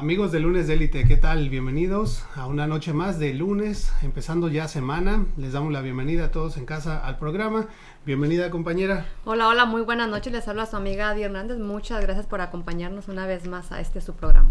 [0.00, 1.50] Amigos de Lunes de Élite, ¿qué tal?
[1.50, 5.26] Bienvenidos a una noche más de lunes, empezando ya semana.
[5.36, 7.66] Les damos la bienvenida a todos en casa al programa.
[8.06, 9.06] Bienvenida, compañera.
[9.26, 10.32] Hola, hola, muy buenas noches.
[10.32, 11.58] Les habla su amiga Adi Hernández.
[11.58, 14.48] Muchas gracias por acompañarnos una vez más a este su programa.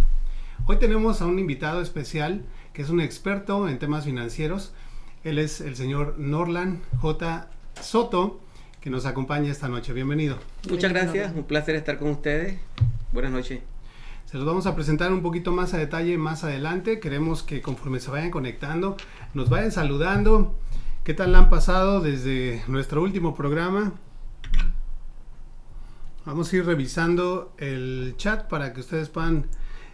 [0.67, 4.71] Hoy tenemos a un invitado especial que es un experto en temas financieros.
[5.23, 7.47] Él es el señor Norland J.
[7.81, 8.39] Soto,
[8.81, 9.93] que nos acompaña esta noche.
[9.93, 10.37] Bienvenido.
[10.69, 12.59] Muchas gracias, un placer estar con ustedes.
[13.11, 13.61] Buenas noches.
[14.29, 16.99] Se los vamos a presentar un poquito más a detalle más adelante.
[16.99, 18.95] Queremos que conforme se vayan conectando,
[19.33, 20.55] nos vayan saludando.
[21.03, 23.93] ¿Qué tal han pasado desde nuestro último programa?
[26.25, 29.47] Vamos a ir revisando el chat para que ustedes puedan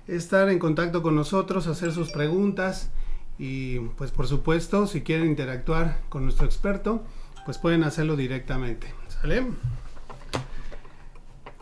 [0.05, 2.91] estar en contacto con nosotros, hacer sus preguntas
[3.39, 7.05] y pues por supuesto si quieren interactuar con nuestro experto,
[7.45, 8.93] pues pueden hacerlo directamente.
[9.07, 9.45] ¿Sale?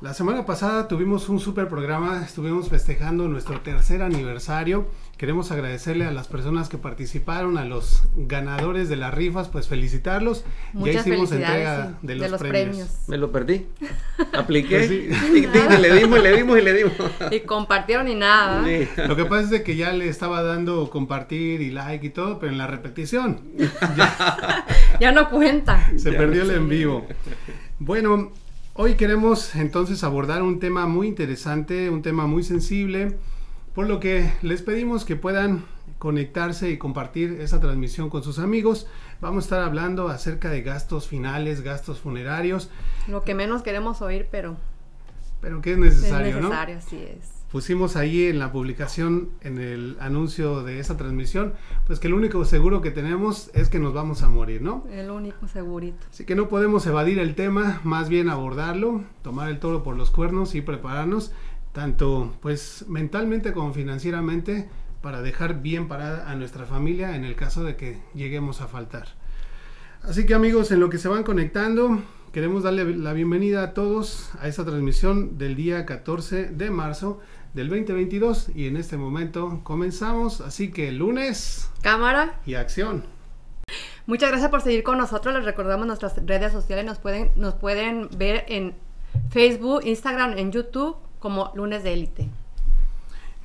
[0.04, 4.86] La semana pasada tuvimos un super programa, estuvimos festejando nuestro tercer aniversario.
[5.16, 10.44] Queremos agradecerle a las personas que participaron, a los ganadores de las rifas, pues felicitarlos.
[10.74, 12.90] Muchas ya hicimos entrega de, los, premios.
[13.08, 13.66] Me lo perdí.
[14.34, 14.78] Apliqué.
[14.78, 14.92] Pues
[15.72, 16.94] y, le dimos, y le dimos y le dimos.
[17.32, 18.62] Y compartieron y nada.
[19.08, 22.52] Lo que pasa es que ya le estaba dando compartir y like y todo, pero
[22.52, 23.40] en la repetición.
[25.00, 25.90] ya, no cuenta.
[25.96, 27.08] Se perdió el en vivo.
[27.80, 28.34] Bueno,
[28.76, 33.16] Hoy queremos entonces abordar un tema muy interesante, un tema muy sensible,
[33.76, 35.64] por lo que les pedimos que puedan
[36.00, 38.88] conectarse y compartir esa transmisión con sus amigos.
[39.22, 42.72] Vamos a estar hablando acerca de gastos finales, gastos funerarios.
[43.08, 44.58] Lo que menos queremos oír, pero...
[45.40, 49.96] Pero que es necesario, es necesario, sí es pusimos ahí en la publicación, en el
[50.00, 51.54] anuncio de esa transmisión,
[51.86, 54.88] pues que el único seguro que tenemos es que nos vamos a morir, ¿no?
[54.92, 56.04] El único segurito.
[56.10, 60.10] Así que no podemos evadir el tema, más bien abordarlo, tomar el toro por los
[60.10, 61.32] cuernos y prepararnos,
[61.74, 64.68] tanto pues mentalmente como financieramente,
[65.04, 69.10] para dejar bien parada a nuestra familia en el caso de que lleguemos a faltar.
[70.02, 72.02] Así que amigos, en lo que se van conectando,
[72.32, 77.22] queremos darle la bienvenida a todos a esta transmisión del día 14 de marzo
[77.54, 81.70] del 2022 y en este momento comenzamos, así que lunes.
[81.82, 82.40] Cámara.
[82.46, 83.04] Y acción.
[84.06, 88.10] Muchas gracias por seguir con nosotros, les recordamos nuestras redes sociales, nos pueden, nos pueden
[88.18, 88.76] ver en
[89.30, 92.30] Facebook, Instagram, en YouTube como lunes de élite.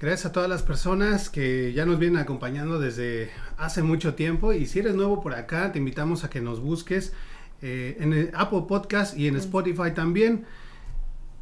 [0.01, 4.67] Gracias a todas las personas que ya nos vienen acompañando desde hace mucho tiempo y
[4.67, 7.13] si eres nuevo por acá te invitamos a que nos busques
[7.63, 10.45] eh, en el Apple Podcast y en Spotify también.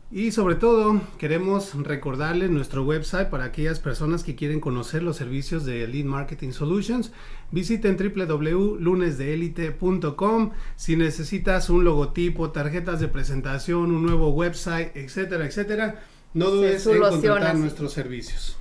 [0.08, 5.64] Y sobre todo queremos recordarles nuestro website para aquellas personas que quieren conocer los servicios
[5.64, 7.10] de Lead Marketing Solutions.
[7.50, 16.04] Visiten www.lunesdeelite.com si necesitas un logotipo, tarjetas de presentación, un nuevo website, etcétera, etcétera.
[16.34, 18.56] No dudes en contratar nuestros servicios.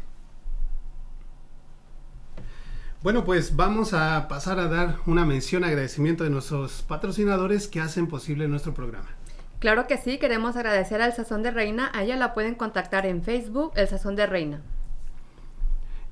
[3.03, 8.07] Bueno, pues vamos a pasar a dar una mención agradecimiento de nuestros patrocinadores que hacen
[8.07, 9.09] posible nuestro programa.
[9.65, 11.89] Claro que sí, queremos agradecer al Sazón de Reina.
[11.91, 14.61] A ella la pueden contactar en Facebook, el Sazón de Reina.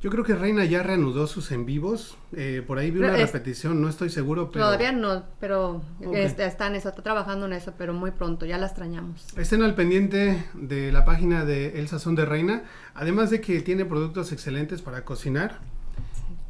[0.01, 2.17] Yo creo que Reina ya reanudó sus en vivos.
[2.35, 4.65] Eh, por ahí vi una repetición, no estoy seguro, pero...
[4.65, 5.83] Todavía no, pero
[6.15, 9.27] está en eso, está trabajando en eso, pero muy pronto, ya la extrañamos.
[9.37, 12.63] Estén al pendiente de la página de El Sazón de Reina,
[12.95, 15.59] además de que tiene productos excelentes para cocinar.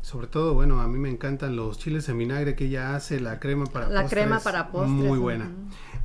[0.04, 3.40] Sobre todo, bueno, a mí me encantan los chiles en vinagre que ella hace, la
[3.40, 4.92] crema para la crema para postres.
[4.92, 5.50] Muy buena.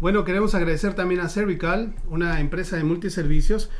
[0.00, 3.70] Bueno, queremos agradecer también a Cervical, una empresa de multiservicios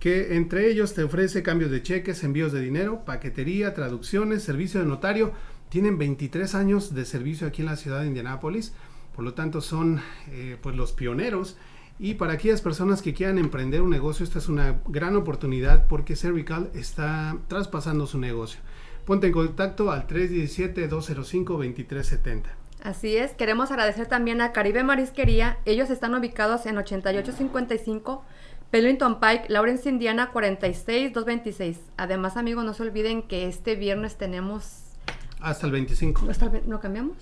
[0.00, 4.86] que entre ellos te ofrece cambios de cheques, envíos de dinero, paquetería, traducciones, servicio de
[4.86, 5.30] notario.
[5.68, 8.72] Tienen 23 años de servicio aquí en la ciudad de Indianápolis,
[9.14, 10.00] por lo tanto son
[10.32, 11.56] eh, pues los pioneros.
[12.00, 16.16] Y para aquellas personas que quieran emprender un negocio, esta es una gran oportunidad porque
[16.16, 18.58] Cervical está traspasando su negocio.
[19.08, 22.42] Ponte en contacto al 317-205-2370.
[22.82, 25.56] Así es, queremos agradecer también a Caribe Marisquería.
[25.64, 28.22] Ellos están ubicados en 8855
[28.70, 31.78] Pellington Pike, Lawrence, Indiana 46226.
[31.96, 34.82] Además, amigos, no se olviden que este viernes tenemos
[35.40, 36.28] hasta el 25.
[36.66, 37.16] ¿No cambiamos?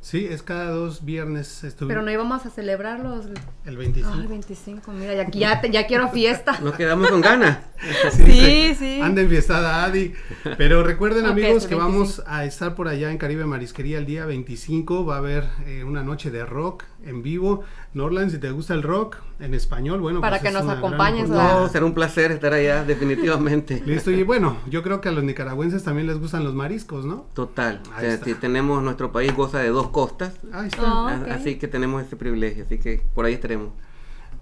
[0.00, 1.62] Sí, es cada dos viernes.
[1.78, 3.26] Pero no íbamos a celebrarlos.
[3.66, 4.14] El 25.
[4.14, 6.58] Ah, el 25, mira, ya, ya, ya quiero fiesta.
[6.60, 7.58] Nos quedamos con ganas.
[8.12, 10.14] sí, sí, Anda en fiestada, Adi.
[10.56, 15.04] Pero recuerden, amigos, que vamos a estar por allá en Caribe Marisquería el día 25.
[15.04, 17.62] Va a haber eh, una noche de rock en vivo.
[17.94, 21.28] Norland, si te gusta el rock en español, bueno, para pues que nos acompañes.
[21.28, 23.82] No, será un placer estar allá, definitivamente.
[23.86, 27.26] Listo, y bueno, yo creo que a los nicaragüenses también les gustan los mariscos, ¿no?
[27.34, 27.80] Total.
[28.24, 31.08] si tenemos nuestro país goza de dos costas, ahí está.
[31.34, 33.70] así que tenemos ese privilegio, así que por ahí estaremos.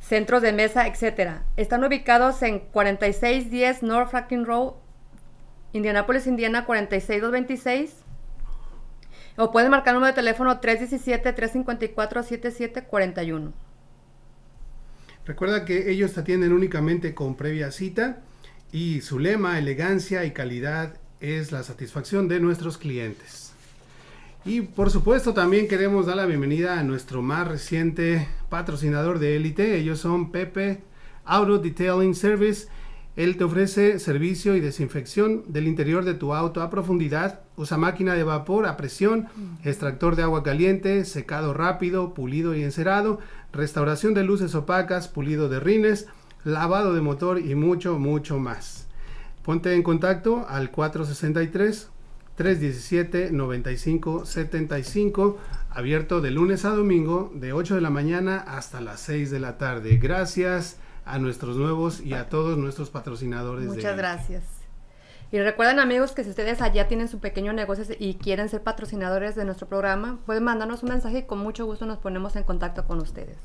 [0.00, 1.40] centros de mesa, etc.
[1.56, 4.74] Están ubicados en 4610 North Franklin Road,
[5.72, 8.03] Indianapolis, Indiana 46226.
[9.36, 13.52] O pueden marcar el número de teléfono 317-354-7741.
[15.26, 18.18] Recuerda que ellos te atienden únicamente con previa cita
[18.70, 23.54] y su lema, elegancia y calidad es la satisfacción de nuestros clientes.
[24.44, 29.76] Y por supuesto también queremos dar la bienvenida a nuestro más reciente patrocinador de élite.
[29.76, 30.82] Ellos son Pepe
[31.24, 32.68] Auto Detailing Service.
[33.16, 37.43] Él te ofrece servicio y desinfección del interior de tu auto a profundidad.
[37.56, 39.28] Usa máquina de vapor a presión,
[39.62, 43.20] extractor de agua caliente, secado rápido, pulido y encerado,
[43.52, 46.06] restauración de luces opacas, pulido de rines,
[46.44, 48.86] lavado de motor y mucho, mucho más.
[49.44, 51.90] Ponte en contacto al 463
[52.36, 55.38] 317 95 75
[55.70, 59.58] abierto de lunes a domingo de 8 de la mañana hasta las 6 de la
[59.58, 59.98] tarde.
[59.98, 63.68] Gracias a nuestros nuevos y a todos nuestros patrocinadores.
[63.68, 64.53] de Muchas gracias.
[65.34, 69.34] Y recuerden amigos que si ustedes allá tienen su pequeño negocio y quieren ser patrocinadores
[69.34, 72.86] de nuestro programa, pueden mandarnos un mensaje y con mucho gusto nos ponemos en contacto
[72.86, 73.36] con ustedes.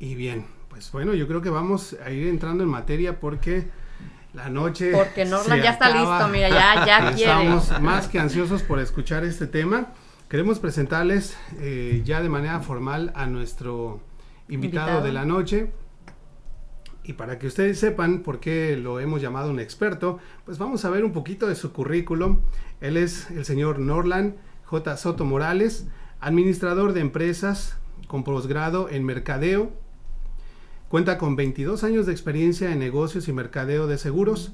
[0.00, 3.68] Y bien, pues bueno, yo creo que vamos a ir entrando en materia porque
[4.34, 4.90] la noche.
[4.92, 6.16] Porque Norlan se ya está acaba.
[6.18, 7.32] listo, mira, ya, ya quiere.
[7.32, 9.88] Estamos más que ansiosos por escuchar este tema.
[10.28, 14.00] Queremos presentarles eh, ya de manera formal a nuestro
[14.48, 15.02] invitado, Invitado.
[15.06, 15.72] de la noche.
[17.04, 20.90] Y para que ustedes sepan por qué lo hemos llamado un experto, pues vamos a
[20.90, 22.38] ver un poquito de su currículum.
[22.80, 24.36] Él es el señor Norland
[24.66, 24.96] J.
[24.96, 25.86] Soto Morales,
[26.20, 29.72] administrador de empresas con posgrado en mercadeo.
[30.92, 34.52] Cuenta con 22 años de experiencia en negocios y mercadeo de seguros.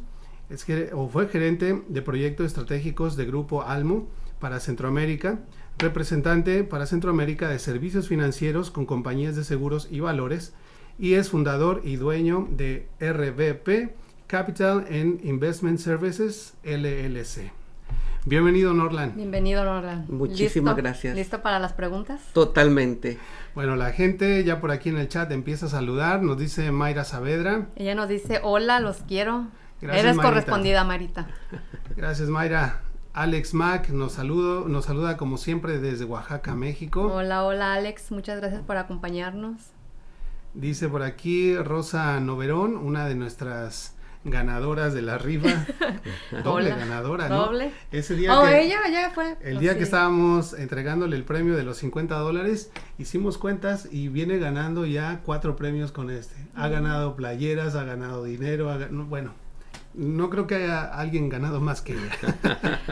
[0.49, 4.07] Es que, o fue gerente de proyectos estratégicos de Grupo Almo
[4.39, 5.41] para Centroamérica,
[5.79, 10.53] representante para Centroamérica de servicios financieros con compañías de seguros y valores,
[10.97, 13.97] y es fundador y dueño de RBP
[14.29, 17.51] Capital and Investment Services LLC.
[18.29, 19.17] Bienvenido, Norland.
[19.17, 20.05] Bienvenido, Norlan.
[20.11, 20.83] Muchísimas ¿Listo?
[20.83, 21.17] gracias.
[21.17, 22.21] ¿Listo para las preguntas?
[22.35, 23.19] Totalmente.
[23.55, 26.23] Bueno, la gente ya por aquí en el chat empieza a saludar.
[26.23, 27.69] Nos dice Mayra Saavedra.
[27.75, 29.47] Ella nos dice, hola, los quiero.
[29.81, 30.29] Gracias, Eres Marita.
[30.31, 31.27] correspondida, Marita.
[31.97, 32.83] Gracias, Mayra.
[33.15, 37.11] Alex Mac nos saludo, nos saluda como siempre desde Oaxaca, México.
[37.11, 38.11] Hola, hola, Alex.
[38.13, 39.57] Muchas gracias por acompañarnos.
[40.53, 43.97] Dice por aquí Rosa Noverón, una de nuestras
[44.31, 45.49] ganadoras de la rifa.
[46.45, 46.77] Doble Hola.
[46.77, 47.47] ganadora, ¿no?
[47.47, 47.73] Doble.
[47.93, 49.37] Ese día Oh, que, ella ya fue.
[49.43, 49.79] el Oh, día sí.
[49.79, 55.21] que estábamos entregándole el premio de los 50 dólares, hicimos cuentas y viene ganando ya
[55.25, 56.35] cuatro premios con este.
[56.55, 59.33] Ha ganado playeras, ha ganado dinero, ha ga- no, bueno,
[59.95, 62.13] no creo que haya alguien ganado más que ella.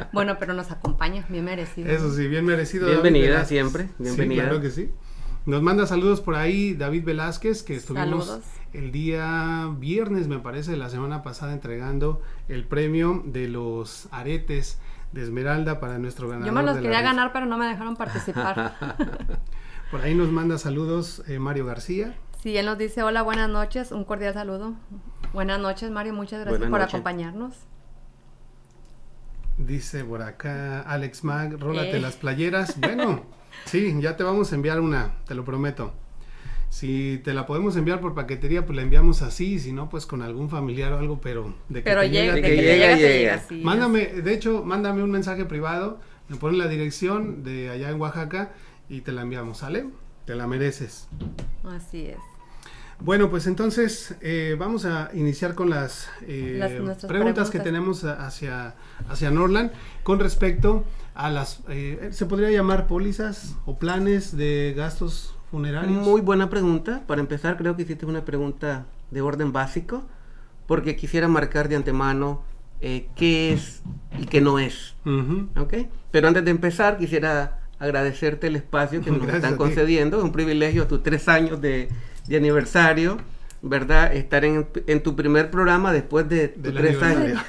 [0.13, 1.91] Bueno, pero nos acompaña, bien merecido.
[1.91, 2.87] Eso sí, bien merecido.
[2.89, 4.45] Bienvenida siempre, Sí, bienvenida.
[4.45, 4.91] claro que sí.
[5.47, 8.41] Nos manda saludos por ahí David Velázquez, que estuvimos
[8.73, 14.81] el día viernes, me parece, la semana pasada entregando el premio de los aretes
[15.13, 16.49] de Esmeralda para nuestro ganador.
[16.49, 18.75] Yo me los quería ganar, pero no me dejaron participar.
[19.93, 22.17] por ahí nos manda saludos eh, Mario García.
[22.43, 24.75] Sí, él nos dice hola, buenas noches, un cordial saludo.
[25.33, 27.55] Buenas noches, Mario, muchas gracias por acompañarnos.
[29.59, 32.01] Dice por acá Alex Mag, rólate eh.
[32.01, 32.81] las playeras.
[32.81, 33.23] Bueno,
[33.65, 35.93] sí, ya te vamos a enviar una, te lo prometo.
[36.69, 40.23] Si te la podemos enviar por paquetería, pues la enviamos así, si no, pues con
[40.23, 43.43] algún familiar o algo, pero de que, te llega, de que, llega, llega.
[43.63, 48.53] mándame, de hecho, mándame un mensaje privado, me pones la dirección de allá en Oaxaca
[48.89, 49.87] y te la enviamos, ¿sale?
[50.25, 51.09] Te la mereces.
[51.65, 52.19] Así es.
[53.01, 56.59] Bueno, pues entonces eh, vamos a iniciar con las, eh,
[57.07, 58.75] preguntas, que tenemos hacia,
[59.09, 59.71] hacia Norland
[60.03, 66.07] con respecto a las, eh, ¿se podría llamar pólizas o planes de gastos funerarios?
[66.07, 67.03] Muy buena pregunta.
[67.07, 70.05] Para empezar, creo que hiciste una pregunta de orden básico,
[70.67, 72.43] porque quisiera marcar de antemano
[72.81, 73.83] qué es
[74.19, 74.95] y qué no es.
[76.11, 80.19] Pero antes de empezar, quisiera agradecerte el espacio que nos están concediendo.
[80.19, 81.89] Es un privilegio a tus tres años de
[82.29, 83.19] de aniversario,
[83.63, 84.15] ¿verdad?
[84.15, 84.67] Estar en,
[85.03, 87.41] tu primer programa después de, tres años.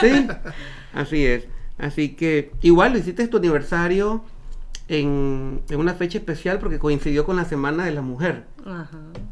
[0.00, 0.26] sí,
[0.94, 1.44] así es.
[1.80, 4.22] Así que igual lo hiciste tu aniversario
[4.88, 8.44] en, una fecha especial porque coincidió con la Semana de la Mujer,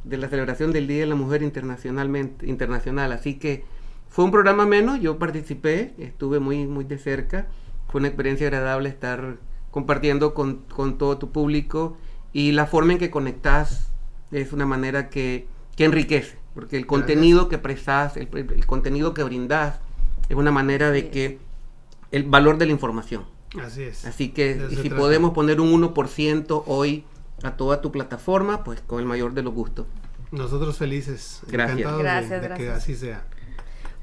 [0.05, 3.13] de la celebración del Día de la Mujer internacionalmente, internacional.
[3.13, 3.65] Así que
[4.09, 7.49] fue un programa menos, yo participé, estuve muy, muy de cerca.
[7.89, 9.37] Fue una experiencia agradable estar
[9.71, 11.97] compartiendo con, con todo tu público
[12.33, 13.91] y la forma en que conectas
[14.31, 15.47] es una manera que,
[15.79, 18.29] enriquece, porque el contenido que prestas, el,
[18.67, 19.81] contenido que brindas,
[20.29, 21.39] es una manera de que
[22.11, 23.25] el valor de la información.
[23.63, 24.05] Así es.
[24.05, 27.05] Así que si podemos poner un 1% hoy
[27.43, 29.87] a toda tu plataforma, pues con el mayor de los gustos.
[30.31, 31.41] Nosotros felices.
[31.49, 31.99] Gracias.
[31.99, 33.25] gracias, de, que así sea.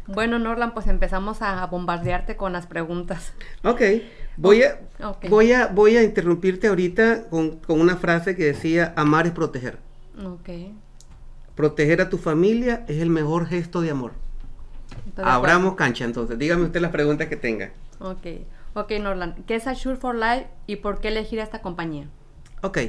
[0.08, 3.34] Bueno, Norlan, pues empezamos a bombardearte con las preguntas.
[3.64, 3.82] Ok,
[4.38, 4.80] voy a,
[5.30, 9.80] voy a, voy a interrumpirte ahorita con, con, una frase que decía, amar es proteger.
[10.24, 10.50] Ok.
[11.56, 14.14] Proteger a tu familia es el mejor gesto de amor.
[15.18, 16.38] Abramos cancha entonces.
[16.38, 17.72] Dígame usted las preguntas que tenga.
[18.06, 18.28] Ok.
[18.76, 19.46] Ok, Norland.
[19.46, 22.08] ¿Qué es Assure for Life y por qué elegir a esta compañía?
[22.62, 22.80] Ok.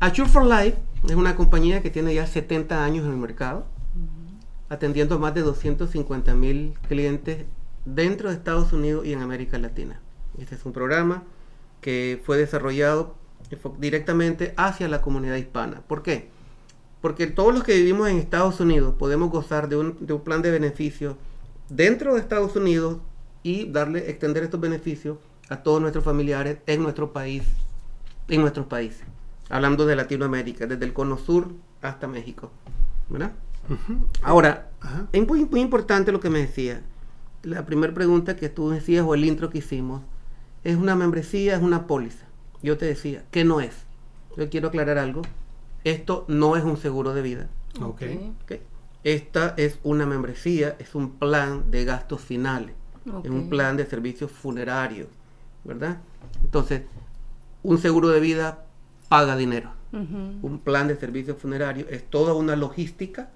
[0.00, 0.76] Assure for Life
[1.08, 3.66] es una compañía que tiene ya 70 años en el mercado,
[4.68, 7.46] atendiendo a más de 250 mil clientes
[7.84, 10.00] dentro de Estados Unidos y en América Latina.
[10.38, 11.22] Este es un programa
[11.80, 13.14] que fue desarrollado
[13.78, 15.82] directamente hacia la comunidad hispana.
[15.86, 16.28] ¿Por qué?
[17.00, 21.16] Porque todos los que vivimos en Estados Unidos podemos gozar de un, plan de beneficios
[21.68, 22.98] dentro de Estados Unidos
[23.44, 27.44] y darle, extender estos beneficios a todos nuestros familiares en nuestro país,
[28.26, 29.04] en nuestros países.
[29.48, 32.50] Hablando de Latinoamérica, desde el cono sur hasta México.
[33.08, 33.32] ¿Verdad?
[34.22, 34.70] Ahora,
[35.12, 36.82] es muy, muy importante lo que me decía.
[37.42, 40.02] La primera pregunta que tú decías o el intro que hicimos,
[40.64, 42.24] ¿es una membresía, es una póliza?
[42.64, 43.74] yo te decía, ¿qué no es?
[44.38, 45.20] Yo quiero aclarar algo.
[45.84, 47.50] Esto no es un seguro de vida.
[47.80, 48.02] Ok.
[49.04, 52.74] Esta es una membresía, es un plan de gastos finales.
[53.22, 55.08] Es un plan de servicios funerarios.
[55.64, 55.98] ¿Verdad?
[56.42, 56.82] Entonces,
[57.62, 58.66] un seguro de vida
[59.08, 59.70] paga dinero.
[59.92, 63.30] Un plan de servicios funerarios es toda una logística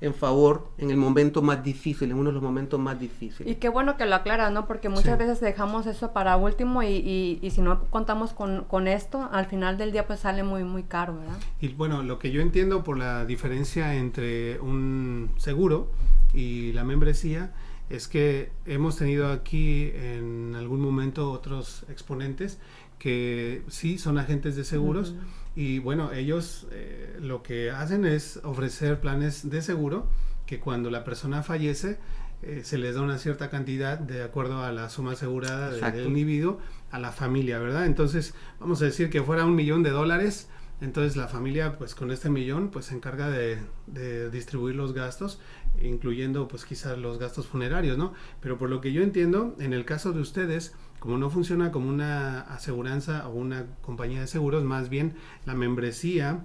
[0.00, 3.50] en favor en el momento más difícil, en uno de los momentos más difíciles.
[3.50, 4.66] Y qué bueno que lo aclara, ¿no?
[4.66, 9.28] Porque muchas veces dejamos eso para último y, y, si no contamos con, con, esto,
[9.32, 11.36] al final del día pues sale muy, muy caro, ¿verdad?
[11.60, 15.90] Y bueno, lo que yo entiendo por la diferencia entre un seguro
[16.34, 17.52] y la membresía
[17.94, 22.58] es que hemos tenido aquí en algún momento otros exponentes
[22.98, 25.14] que sí son agentes de seguros.
[25.56, 30.08] Y bueno, ellos eh, lo que hacen es ofrecer planes de seguro
[30.46, 31.98] que cuando la persona fallece
[32.42, 36.58] eh, se les da una cierta cantidad de acuerdo a la suma asegurada del individuo
[36.90, 37.86] a la familia, ¿verdad?
[37.86, 40.48] Entonces, vamos a decir que fuera un millón de dólares,
[40.80, 45.40] entonces la familia pues con este millón pues se encarga de, de distribuir los gastos,
[45.82, 48.12] incluyendo pues quizás los gastos funerarios, ¿no?
[48.40, 51.88] Pero por lo que yo entiendo, en el caso de ustedes, como no funciona como
[51.88, 55.14] una aseguranza o una compañía de seguros, más bien
[55.44, 56.44] la membresía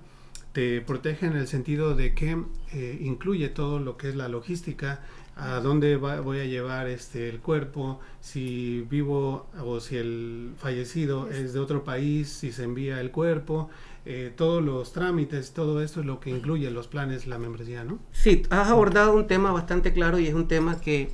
[0.54, 2.44] te protege en el sentido de que
[2.74, 5.02] eh, incluye todo lo que es la logística,
[5.36, 11.54] a dónde voy a llevar este el cuerpo, si vivo o si el fallecido es
[11.54, 13.70] de otro país, si se envía el cuerpo,
[14.10, 18.00] eh, todos los trámites, todo esto es lo que incluye los planes, la membresía, ¿no?
[18.12, 21.12] Sí, has abordado un tema bastante claro y es un tema que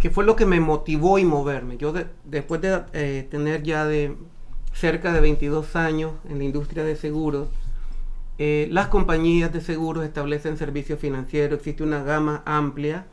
[0.00, 1.76] que fue lo que me motivó y moverme.
[1.76, 1.92] Yo
[2.24, 4.16] después de eh, tener ya de
[4.72, 7.48] cerca de 22 años en la industria de seguros.
[8.38, 13.06] Eh, las compañías de seguros establecen servicios financieros, existe una gama amplia.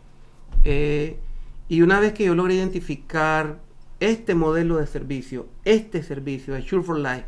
[0.64, 1.20] Eh,
[1.68, 3.60] y una vez que yo logré identificar
[4.00, 7.26] este modelo de servicio, este servicio, Sure for Life,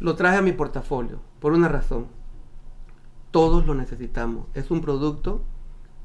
[0.00, 2.06] lo traje a mi portafolio por una razón.
[3.30, 4.46] Todos lo necesitamos.
[4.54, 5.42] Es un producto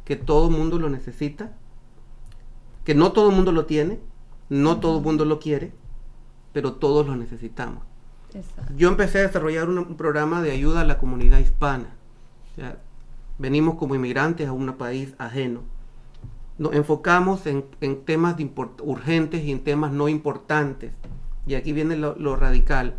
[0.03, 1.53] que todo mundo lo necesita,
[2.83, 3.99] que no todo mundo lo tiene,
[4.49, 5.73] no todo mundo lo quiere,
[6.53, 7.83] pero todos lo necesitamos.
[8.75, 11.95] Yo empecé a desarrollar un, programa de ayuda a la comunidad hispana.
[13.39, 15.61] venimos como inmigrantes a un país ajeno.
[16.57, 17.63] Nos enfocamos en,
[18.05, 18.35] temas
[18.83, 20.91] urgentes y en temas no importantes.
[21.47, 22.95] Y aquí viene lo radical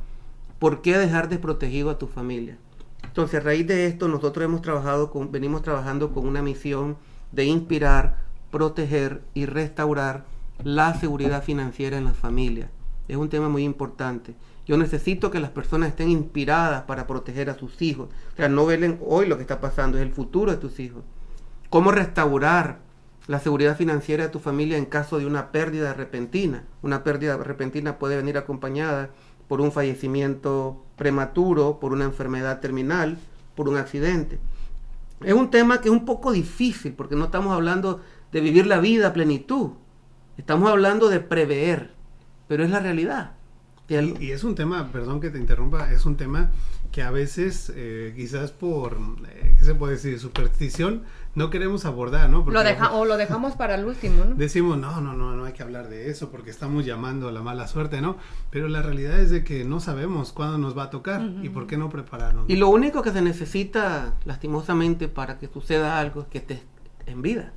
[0.58, 2.56] ¿Por qué dejar desprotegido a tu familia?
[3.04, 6.96] Entonces, a raíz de esto, nosotros hemos trabajado con, venimos trabajando con una misión
[7.32, 8.18] de inspirar,
[8.50, 10.25] proteger y restaurar
[10.62, 12.70] la seguridad financiera en las familias.
[13.08, 14.34] Es un tema muy importante.
[14.66, 18.08] Yo necesito que las personas estén inspiradas para proteger a sus hijos.
[18.32, 21.04] O sea, no velen hoy lo que está pasando, es el futuro de tus hijos.
[21.70, 22.80] ¿Cómo restaurar
[23.28, 26.64] la seguridad financiera de tu familia en caso de una pérdida repentina?
[26.82, 29.10] Una pérdida repentina puede venir acompañada
[29.49, 33.19] por un fallecimiento prematuro, por una enfermedad terminal,
[33.55, 34.38] por un accidente.
[35.23, 38.00] Es un tema que es un poco difícil porque no estamos hablando
[38.33, 39.71] de vivir la vida a plenitud,
[40.37, 41.93] estamos hablando de prever,
[42.49, 43.33] pero es la realidad.
[43.88, 46.50] Y, es un tema, perdón que te interrumpa, es un tema
[46.91, 48.99] que a veces, eh, quizás por,
[49.29, 50.19] eh, ¿qué se puede decir?
[50.19, 51.05] Superstición,
[51.37, 52.45] no queremos abordar, ¿no?
[52.45, 54.35] lo deja, o lo dejamos para el último, ¿no?
[54.35, 57.43] Decimos, no, no, no, no hay que hablar de eso porque estamos llamando a la
[57.43, 58.16] mala suerte, ¿no?
[58.50, 61.66] Pero la realidad es de que no sabemos cuándo nos va a tocar y por
[61.66, 62.47] qué no prepararnos.
[62.49, 66.62] Y lo único que se necesita, lastimosamente, para que suceda algo es que estés
[67.05, 67.52] en vida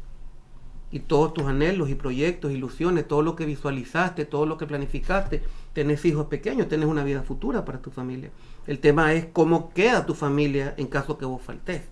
[0.92, 5.42] y todos tus anhelos y proyectos, ilusiones, todo lo que visualizaste, todo lo que planificaste,
[5.72, 8.32] tenés hijos pequeños, tenés una vida futura para tu familia.
[8.68, 11.84] El tema es cómo queda tu familia en caso que vos faltes.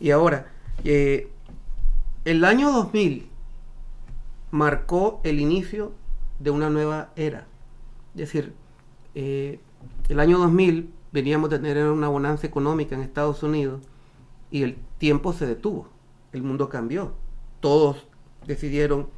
[0.00, 1.30] Y ahora, eh,
[2.24, 3.28] el año 2000
[4.50, 5.92] marcó el inicio
[6.38, 7.46] de una nueva era.
[8.14, 8.54] Es decir,
[9.14, 9.60] eh,
[10.08, 13.82] el año 2000 veníamos de tener una bonanza económica en Estados Unidos
[14.50, 15.88] y el tiempo se detuvo,
[16.32, 17.12] el mundo cambió
[17.66, 18.06] todos
[18.46, 19.08] decidieron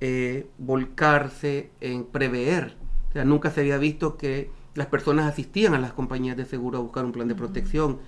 [0.00, 2.76] eh, volcarse en prever.
[3.10, 6.78] O sea, nunca se había visto que las personas asistían a las compañías de seguro
[6.78, 7.98] a buscar un plan de protección.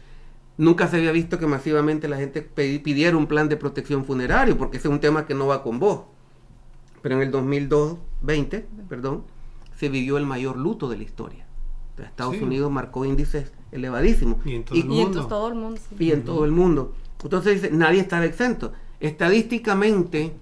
[0.62, 4.77] Nunca se había visto que masivamente la gente pidiera un plan de protección funerario, porque
[4.77, 6.03] ese es un tema que no va con vos.
[7.03, 9.25] Pero en el 2020, perdón,
[9.77, 11.46] se vivió el mayor luto de la historia.
[11.98, 14.38] Estados Unidos marcó índices elevadísimos.
[14.44, 15.27] Y en todo el mundo.
[15.27, 15.81] todo el mundo.
[15.98, 16.94] Y en todo el mundo.
[17.22, 18.72] Entonces dice, nadie estaba exento
[19.03, 20.33] estadísticamente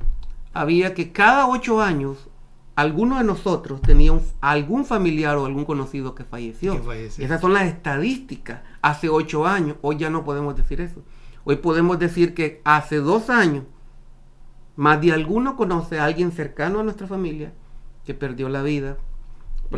[0.53, 2.29] había que cada ocho años
[2.77, 6.81] alguno de nosotros tenía algún familiar o algún conocido que falleció.
[7.19, 8.63] Esas son las estadísticas.
[8.83, 11.03] Hace ocho años, hoy ya no podemos decir eso.
[11.45, 13.65] Hoy podemos decir que hace dos años,
[14.77, 17.53] más de alguno conoce a alguien cercano a nuestra familia
[18.05, 18.97] que perdió la vida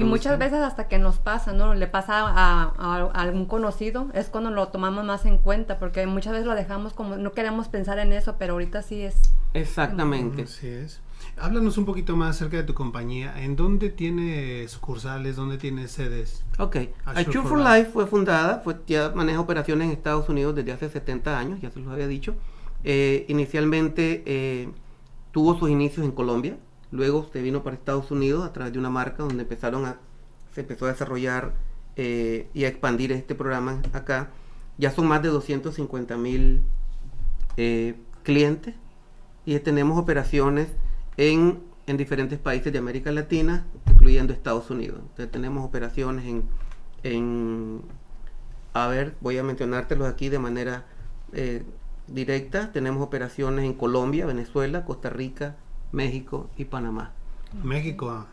[0.00, 1.74] y muchas veces hasta que nos pasa, ¿no?
[1.74, 6.46] Le pasa a, algún conocido, es cuando lo tomamos más en cuenta, porque muchas veces
[6.46, 9.16] lo dejamos como, no queremos pensar en eso, pero ahorita sí es.
[9.52, 10.44] Exactamente.
[10.44, 11.00] Así es.
[11.38, 13.42] Háblanos un poquito más acerca de tu compañía.
[13.42, 15.36] ¿En dónde tiene sucursales?
[15.36, 16.44] ¿Dónde tiene sedes?
[16.58, 16.76] Ok.
[17.04, 17.90] Assure for, Life.
[17.92, 21.80] fue fundada, fue, ya maneja operaciones en Estados Unidos desde hace 70 años, ya se
[21.80, 22.34] los había dicho.
[22.84, 24.68] Eh, inicialmente eh,
[25.32, 26.56] tuvo sus inicios en Colombia,
[26.92, 29.96] Luego se vino para Estados Unidos a través de una marca donde empezaron a,
[30.54, 31.54] se empezó a desarrollar
[31.96, 34.28] eh, y a expandir este programa acá.
[34.76, 36.60] Ya son más de 250 mil
[37.56, 38.74] eh, clientes
[39.46, 40.68] y tenemos operaciones
[41.16, 45.00] en, en, diferentes países de América Latina, incluyendo Estados Unidos.
[45.00, 46.44] Entonces tenemos operaciones en,
[47.02, 47.82] en
[48.72, 50.84] a ver, voy a mencionártelos aquí de manera
[51.32, 51.64] eh,
[52.06, 52.72] directa.
[52.72, 55.56] Tenemos operaciones en Colombia, Venezuela, Costa Rica,
[55.92, 57.12] México y Panamá.
[57.62, 58.26] México,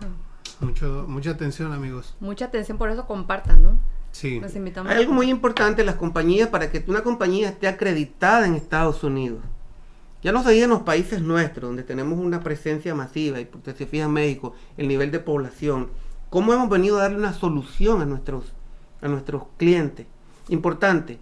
[0.62, 2.16] mucho, mucha atención amigos.
[2.20, 3.78] Mucha atención, por eso compartan, ¿no?
[4.12, 4.42] Sí.
[4.88, 9.40] Hay algo muy importante las compañías para que una compañía esté acreditada en Estados Unidos.
[10.22, 13.86] Ya no se en los países nuestros, donde tenemos una presencia masiva, y porque se
[13.86, 15.90] fija en México, el nivel de población,
[16.30, 18.54] cómo hemos venido a darle una solución a nuestros,
[19.02, 20.08] a nuestros clientes.
[20.50, 21.20] Importante,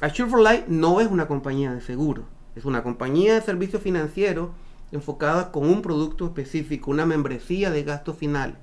[0.00, 4.50] Assure for Life no es una compañía de seguro, es una compañía de servicios financieros
[4.92, 8.58] enfocada con un producto específico, una membresía de gasto final,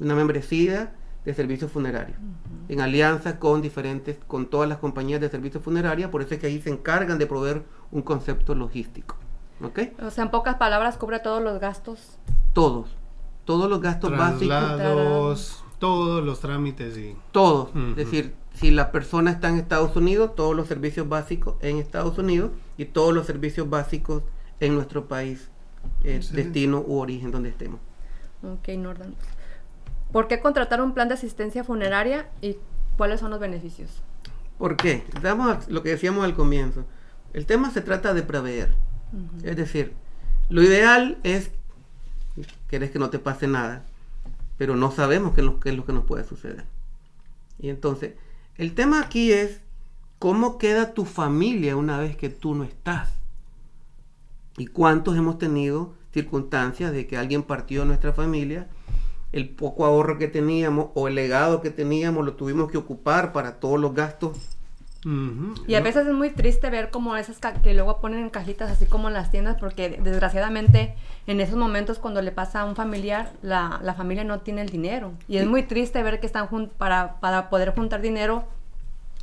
[0.00, 2.18] una membresía de servicios funerarios,
[2.68, 6.48] en alianza con diferentes, con todas las compañías de servicios funerarios, por eso es que
[6.48, 7.62] ahí se encargan de proveer
[7.94, 9.16] un concepto logístico.
[9.62, 9.78] ¿Ok?
[10.02, 12.18] O sea, en pocas palabras, cubre todos los gastos.
[12.52, 12.88] Todos.
[13.46, 15.64] todos los gastos básicos.
[15.78, 17.16] todos los trámites y...
[17.32, 17.70] Todo.
[17.90, 22.18] Es decir, si la persona está en Estados Unidos, todos los servicios básicos en Estados
[22.18, 24.22] Unidos y todos los servicios básicos
[24.60, 25.48] en nuestro país,
[26.02, 27.80] eh, destino u origen donde estemos.
[28.42, 29.14] Ok, Nordan.
[30.12, 32.56] ¿Por qué contratar un plan de asistencia funeraria y
[32.96, 34.02] cuáles son los beneficios?
[34.58, 35.04] ¿Por qué?
[35.22, 36.84] Damos lo que decíamos al comienzo.
[37.34, 38.74] El tema se trata de prever.
[39.42, 39.92] Es decir,
[40.48, 41.50] lo ideal es,
[42.68, 43.84] querés que no te pase nada,
[44.56, 46.64] pero no sabemos qué qué es lo que nos puede suceder.
[47.58, 48.14] Y entonces,
[48.56, 49.60] el tema aquí es
[50.20, 53.10] cómo queda tu familia una vez que tú no estás.
[54.56, 58.68] Y cuántos hemos tenido circunstancias de que alguien partió de nuestra familia,
[59.32, 63.58] el poco ahorro que teníamos o el legado que teníamos lo tuvimos que ocupar para
[63.58, 64.53] todos los gastos
[65.66, 68.86] y a veces es muy triste ver como esas que luego ponen en cajitas así
[68.86, 70.94] como en las tiendas porque desgraciadamente
[71.26, 74.70] en esos momentos cuando le pasa a un familiar la, la familia no tiene el
[74.70, 78.46] dinero y es muy triste ver que están para, para poder juntar dinero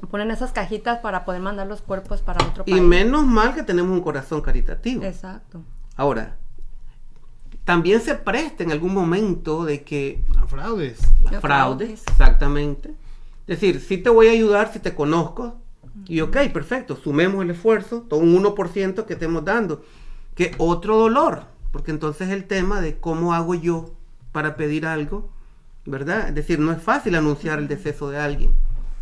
[0.09, 2.77] ponen esas cajitas para poder mandar los cuerpos para otro país.
[2.77, 5.03] Y menos mal que tenemos un corazón caritativo.
[5.03, 5.61] Exacto.
[5.95, 6.37] Ahora,
[7.65, 10.23] también se presta en algún momento de que...
[10.37, 10.99] A fraudes.
[11.31, 12.89] A fraudes, exactamente.
[13.47, 15.60] Es decir, si te voy a ayudar si te conozco,
[16.05, 19.83] y ok, perfecto, sumemos el esfuerzo, todo un 1% que estemos dando.
[20.35, 23.93] Que otro dolor, porque entonces el tema de cómo hago yo
[24.31, 25.29] para pedir algo,
[25.85, 26.29] ¿verdad?
[26.29, 28.53] Es decir, no es fácil anunciar el deceso de alguien.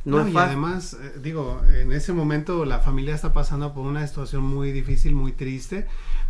[0.06, 4.44] No, y además, eh, digo, en ese momento la familia está pasando por una situación
[4.44, 5.88] muy difícil, muy triste,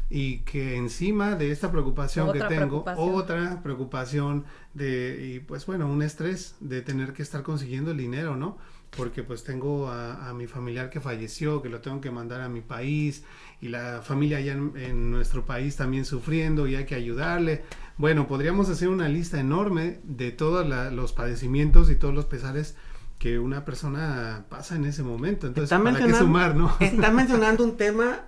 [0.10, 6.02] y que encima de esta preocupación que tengo, otra preocupación de, y pues bueno, un
[6.02, 8.58] estrés de tener que estar consiguiendo el dinero, ¿no?
[8.96, 12.62] Porque pues tengo a, mi familiar que falleció, que lo tengo que mandar a mi
[12.62, 13.24] país
[13.62, 17.64] y la familia allá en, nuestro país también sufriendo y hay que ayudarle.
[17.98, 22.76] Bueno, podríamos hacer una lista enorme de todos los padecimientos y todos los pesares
[23.18, 25.46] que una persona pasa en ese momento.
[25.46, 26.74] Entonces, está ¿para qué sumar, no?
[26.80, 28.22] Está mencionando un tema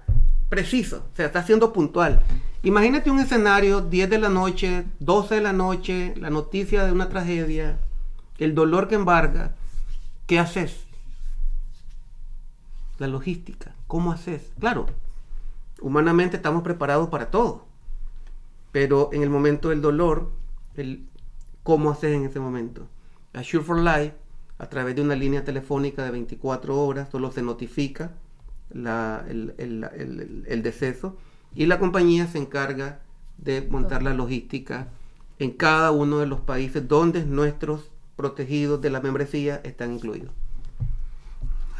[0.49, 2.21] preciso, o sea, está siendo puntual.
[2.63, 7.07] Imagínate un escenario, 10 de la noche, 12 de la noche, la noticia de una
[7.07, 7.79] tragedia,
[8.37, 9.55] el dolor que embarga
[10.31, 10.85] ¿Qué haces?
[12.99, 13.75] La logística.
[13.87, 14.53] ¿Cómo haces?
[14.61, 14.85] Claro,
[15.81, 17.65] humanamente estamos preparados para todo.
[18.71, 20.31] Pero en el momento del dolor,
[21.63, 22.87] ¿cómo haces en ese momento?
[23.33, 24.13] Assure for Life,
[24.57, 28.13] a través de una línea telefónica de 24 horas, solo se notifica
[28.73, 31.17] el, deceso
[31.53, 33.01] y la compañía se encarga
[33.37, 34.87] de montar la logística
[35.39, 37.91] en cada uno de los países donde nuestros
[38.21, 40.29] protegidos de la membresía están incluidos.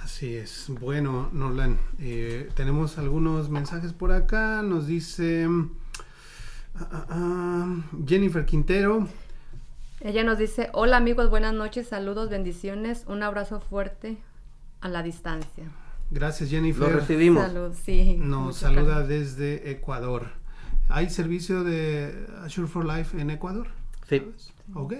[0.04, 0.72] Así es.
[0.82, 4.64] Bueno, Norlan, eh, tenemos algunos mensajes por acá.
[4.64, 5.48] Nos dice
[6.76, 7.76] ah, ah, ah,
[8.08, 9.08] Jennifer Quintero.
[10.00, 14.18] Ella nos dice, hola amigos, buenas noches, saludos, bendiciones, un abrazo fuerte
[14.80, 15.66] a la distancia.
[16.10, 16.92] Gracias Jennifer.
[16.92, 17.54] Lo recibimos.
[18.18, 20.30] Nos saluda desde Ecuador.
[20.90, 23.68] ¿Hay servicio de Assure for Life en Ecuador?
[24.10, 24.24] Sí.
[24.74, 24.94] Ok.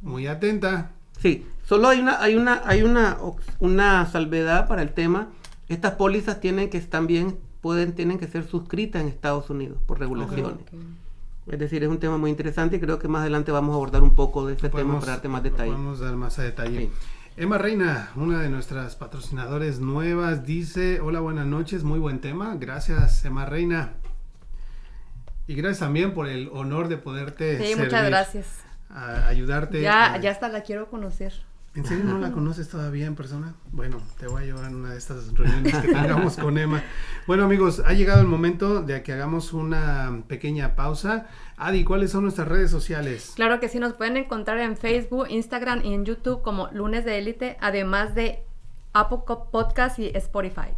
[0.00, 0.92] Muy atenta.
[1.20, 3.18] Sí, solo hay una, hay una, hay una,
[3.58, 5.28] una salvedad para el tema.
[5.68, 10.64] Estas pólizas tienen que también pueden, tienen que ser suscritas en Estados Unidos por regulaciones.
[11.46, 14.02] Es decir, es un tema muy interesante y creo que más adelante vamos a abordar
[14.02, 15.72] un poco de este tema para darte más detalle.
[15.72, 16.90] Vamos a dar más a detalle.
[17.36, 22.56] Emma Reina, una de nuestras patrocinadores nuevas, dice, hola, buenas noches, muy buen tema.
[22.58, 23.94] Gracias, Emma Reina.
[25.46, 29.80] Y gracias también por el honor de poderte Sí, muchas gracias ayudarte.
[29.80, 31.32] Ya, ya hasta la quiero conocer.
[31.74, 33.54] ¿En serio no la conoces todavía en persona?
[33.70, 36.82] Bueno, te voy a llevar en una de estas reuniones que tengamos con Emma.
[37.28, 41.28] Bueno amigos, ha llegado el momento de que hagamos una pequeña pausa.
[41.56, 43.32] Adi, ¿cuáles son nuestras redes sociales?
[43.36, 47.18] Claro que sí, nos pueden encontrar en Facebook, Instagram y en YouTube como Lunes de
[47.18, 48.42] Élite, además de
[48.92, 49.18] Apple
[49.52, 50.74] Podcast y Spotify.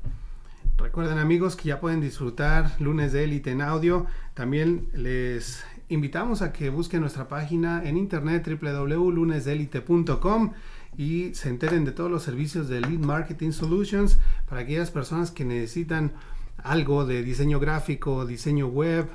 [0.77, 4.07] Recuerden amigos que ya pueden disfrutar Lunes de Élite en audio.
[4.35, 10.53] También les invitamos a que busquen nuestra página en internet www.lunesdelite.com
[10.97, 15.45] y se enteren de todos los servicios de Lead Marketing Solutions para aquellas personas que
[15.45, 16.13] necesitan
[16.63, 19.09] algo de diseño gráfico, diseño web,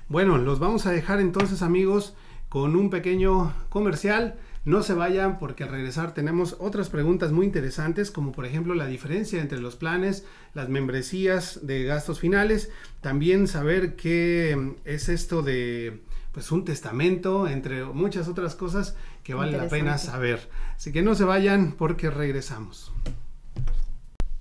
[0.09, 2.15] Bueno, los vamos a dejar entonces amigos
[2.49, 4.37] con un pequeño comercial.
[4.67, 8.89] No se vayan porque al regresar tenemos otras preguntas muy interesantes como por ejemplo la
[8.89, 10.25] diferencia entre los planes,
[10.55, 16.03] las membresías de gastos finales, también saber qué es esto de
[16.33, 20.51] pues un testamento, entre muchas otras cosas que vale la pena saber.
[20.75, 22.93] Así que no se vayan porque regresamos.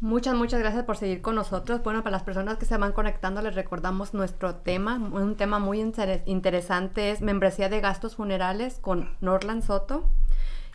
[0.05, 1.81] Muchas, muchas gracias por seguir con nosotros.
[1.81, 4.97] Bueno, para las personas que se van conectando, les recordamos nuestro tema.
[4.97, 10.07] Un tema muy interesante es membresía de gastos funerales con Norland Soto.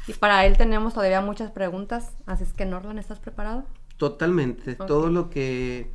[0.09, 2.11] Y para él tenemos todavía muchas preguntas.
[2.27, 3.63] Así es que, Norland, ¿estás preparado?
[3.99, 4.75] Totalmente.
[4.75, 5.93] Todo lo que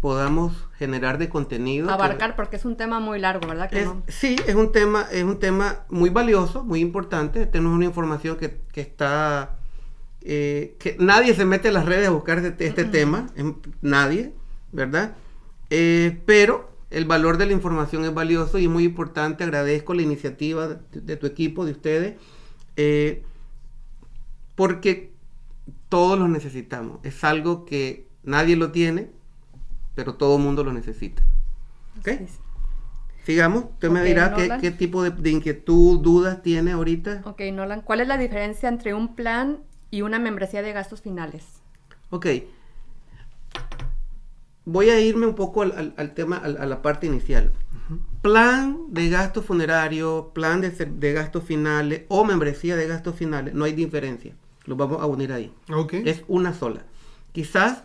[0.00, 1.90] podamos generar de contenido.
[1.90, 3.70] Abarcar, porque es un tema muy largo, ¿verdad?
[4.08, 7.44] Sí, es un tema, es un tema muy valioso, muy importante.
[7.44, 9.58] Tenemos una información que, que está
[10.24, 13.28] eh, que nadie se mete en las redes a buscar este, este tema,
[13.80, 14.32] nadie,
[14.72, 15.16] ¿verdad?
[15.70, 19.44] Eh, pero el valor de la información es valioso y es muy importante.
[19.44, 22.14] Agradezco la iniciativa de, tu equipo, de ustedes,
[22.76, 23.24] eh,
[24.54, 25.12] porque
[25.88, 27.00] todos lo necesitamos.
[27.02, 29.10] Es algo que nadie lo tiene,
[29.94, 31.22] pero todo el mundo lo necesita.
[31.98, 32.10] ¿Ok?
[33.24, 37.22] Sigamos, usted me dirá qué, tipo de, de, inquietud, dudas tiene ahorita.
[37.24, 39.60] Ok, Nolan, ¿cuál es la diferencia entre un plan
[39.92, 41.44] y una membresía de gastos finales.
[42.10, 42.26] Ok.
[44.64, 47.52] Voy a irme un poco al, tema, a, la parte inicial.
[48.22, 53.64] Plan de gasto funerario, plan de, de, gastos finales o membresía de gastos finales, no
[53.64, 54.34] hay diferencia.
[54.64, 55.52] Lo vamos a unir ahí.
[55.70, 56.02] Okay.
[56.06, 56.84] Es una sola.
[57.32, 57.82] Quizás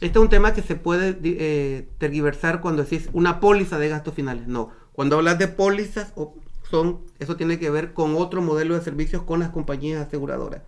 [0.00, 4.12] este es un tema que se puede eh, tergiversar cuando decís una póliza de gastos
[4.12, 4.46] finales.
[4.46, 4.70] No.
[4.92, 6.12] Cuando hablas de pólizas,
[6.70, 10.62] son, eso tiene que ver con otro modelo de servicios con las compañías aseguradoras.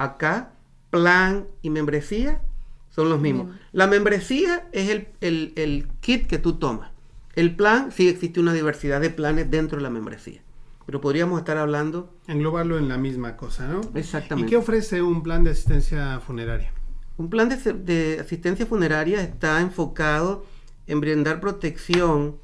[0.00, 0.54] Acá,
[0.88, 2.40] plan y membresía
[2.88, 3.54] son los mismos.
[3.70, 4.88] La membresía es
[5.20, 6.90] el, kit que tú tomas.
[7.34, 10.40] El plan, sí existe una diversidad de planes dentro de la membresía.
[10.86, 12.14] Pero podríamos estar hablando...
[12.28, 13.82] Englobarlo en la misma cosa, ¿no?
[13.94, 14.48] Exactamente.
[14.48, 16.72] ¿Y qué ofrece un plan de asistencia funeraria?
[17.18, 20.46] Un plan de, asistencia funeraria está enfocado
[20.86, 22.36] en brindar protección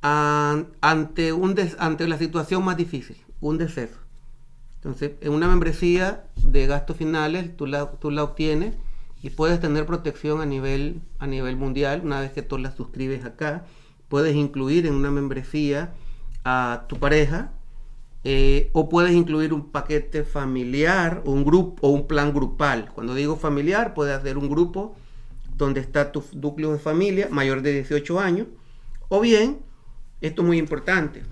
[0.00, 3.98] ante, un ante la situación más difícil, un deceso.
[4.82, 7.84] Entonces, en una membresía de gastos finales, tú la,
[8.22, 8.76] obtienes
[9.22, 13.26] y puedes tener protección a nivel, a nivel mundial una vez que tú la suscribes
[13.26, 13.66] acá.
[14.08, 15.92] Puedes incluir en una membresía
[16.44, 17.52] a tu pareja
[18.24, 22.90] eh, o puedes incluir un paquete familiar un grupo o un plan grupal.
[22.94, 24.96] Cuando digo familiar, puedes hacer un grupo
[25.56, 28.46] donde está tu núcleo de familia mayor de 18 años.
[29.10, 29.58] O bien,
[30.22, 31.22] esto es muy importante,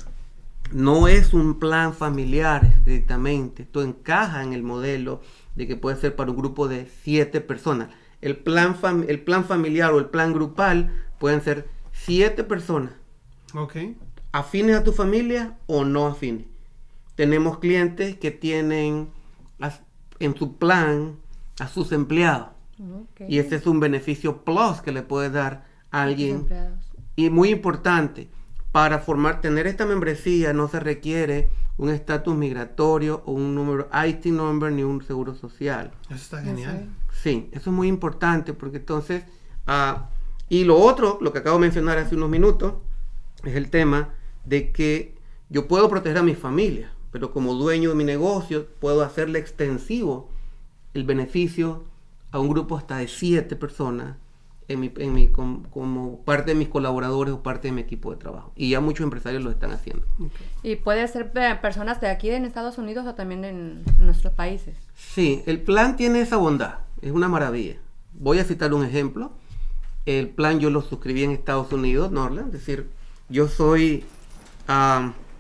[0.73, 3.63] no es un plan familiar directamente.
[3.63, 5.21] Esto encaja en el modelo
[5.57, 7.89] de que puede ser para un grupo de siete personas.
[8.21, 8.77] El plan,
[9.09, 12.93] el plan familiar o el plan grupal pueden ser siete personas.
[13.55, 13.77] Ok.
[14.33, 16.47] Afines a tu familia o no afines.
[17.15, 19.09] Tenemos clientes que tienen
[20.21, 21.17] en su plan
[21.59, 22.49] a sus empleados.
[23.27, 26.47] Y ese es un beneficio plus que le puede dar a alguien.
[27.17, 28.29] Y muy importante,
[28.79, 34.27] para formar, tener esta membresía no se requiere un estatus migratorio o un número IT
[34.27, 35.91] number ni un seguro social.
[36.05, 36.89] Eso está genial.
[37.11, 39.25] Sí, eso es muy importante porque entonces,
[39.67, 40.11] ah,
[40.49, 42.75] y lo otro, lo que acabo de mencionar hace unos minutos,
[43.43, 44.11] es el tema
[44.45, 45.17] de que
[45.49, 50.29] yo puedo proteger a mi familia, pero como dueño de mi negocio puedo hacerle extensivo
[50.95, 51.83] el beneficio
[52.31, 54.19] a un grupo hasta de siete personas
[54.69, 58.19] en mi, en mi, como, parte de mis colaboradores o parte de mi equipo de
[58.19, 58.53] trabajo.
[58.55, 60.07] Y ya muchos empresarios lo están haciendo.
[60.63, 64.77] ¿Y puede ser personas de aquí en Estados Unidos o también en, nuestros países?
[64.95, 67.77] Sí, el plan tiene esa bondad, es una maravilla.
[68.13, 69.33] Voy a citar un ejemplo.
[70.05, 72.89] El plan yo lo suscribí en Estados Unidos, Norland, es decir,
[73.29, 74.05] yo soy...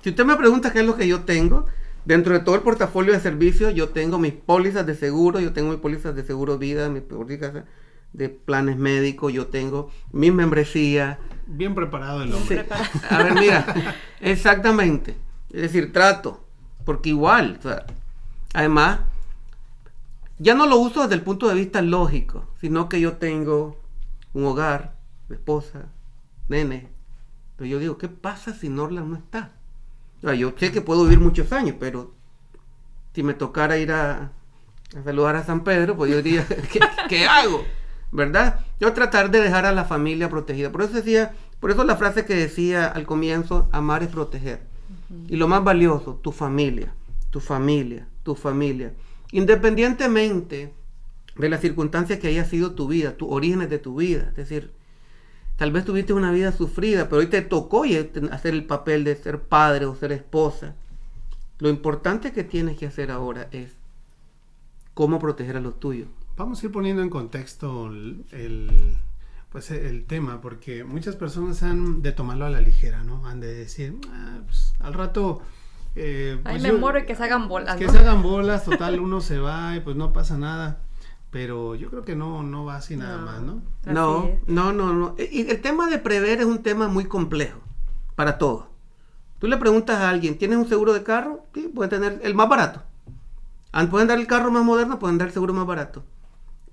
[0.03, 1.67] si usted me pregunta qué es lo que yo tengo,
[2.07, 5.71] dentro de todo el portafolio de servicios, yo tengo mis pólizas de seguro, yo tengo
[5.71, 7.65] mis pólizas de seguro vida, mis pólizas
[8.13, 11.19] de planes médicos, yo tengo mi membresía.
[11.47, 12.67] Bien preparado el hombre.
[13.11, 15.17] A ver, mira, exactamente.
[15.51, 16.45] Es decir, trato,
[16.85, 17.59] porque igual,
[18.53, 19.01] además,
[20.39, 23.81] ya no lo uso desde el punto de vista lógico, sino que yo tengo
[24.35, 24.95] un hogar,
[25.31, 25.87] esposa,
[26.49, 26.89] nene.
[27.57, 29.53] Pero yo digo, ¿qué pasa si Norland no está?
[30.21, 32.13] yo sé que puedo vivir muchos años, pero
[33.15, 34.33] si me tocara ir a,
[35.05, 36.47] saludar a San Pedro, pues yo diría,
[37.09, 37.65] ¿qué hago?
[38.11, 38.61] ¿Verdad?
[38.81, 40.71] Yo tratar de dejar a la familia protegida.
[40.71, 44.61] Por eso decía, por eso la frase que decía al comienzo, amar es proteger.
[45.29, 46.95] Y lo más valioso, tu familia,
[47.31, 48.93] tu familia, tu familia.
[49.33, 50.73] Independientemente
[51.37, 54.29] de las circunstancias que haya sido tu vida, tus orígenes de tu vida.
[54.31, 54.73] Es decir,
[55.57, 57.85] tal vez tuviste una vida sufrida, pero hoy te tocó
[58.31, 60.75] hacer el papel de ser padre o ser esposa.
[61.59, 63.73] Lo importante que tienes que hacer ahora es
[64.95, 66.09] cómo proteger a los tuyos.
[66.39, 68.97] Vamos a ir poniendo en contexto el,
[69.51, 73.27] pues el tema, porque muchas personas han de tomarlo a la ligera, ¿no?
[73.27, 75.43] Han de decir, ah, pues, al rato...
[75.97, 77.77] Eh, pues me muero y que se hagan bolas.
[77.77, 80.79] Que se hagan bolas, total, uno se va y pues no pasa nada.
[81.33, 83.61] Pero yo creo que no, no va así nada más, ¿no?
[83.85, 85.17] No, no, no, no.
[85.19, 87.59] Y el tema de prever es un tema muy complejo
[88.15, 88.67] para todos.
[89.41, 91.45] Tú le preguntas a alguien, ¿tienes un seguro de carro?
[91.53, 92.85] Sí, pueden tener el más barato.
[93.91, 96.05] Pueden dar el carro más moderno, pueden dar el seguro más barato.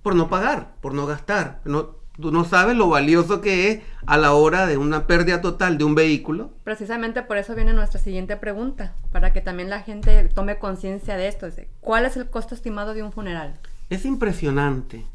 [0.05, 1.61] Por no pagar, por no gastar.
[1.65, 5.79] No, tú no sabes lo valioso que es a la hora de una pérdida total
[5.79, 6.51] de un vehículo.
[6.63, 11.27] Precisamente por eso viene nuestra siguiente pregunta, para que también la gente tome conciencia de
[11.27, 11.47] esto.
[11.81, 13.59] ¿Cuál es el costo estimado de un funeral?
[13.89, 15.07] Es impresionante.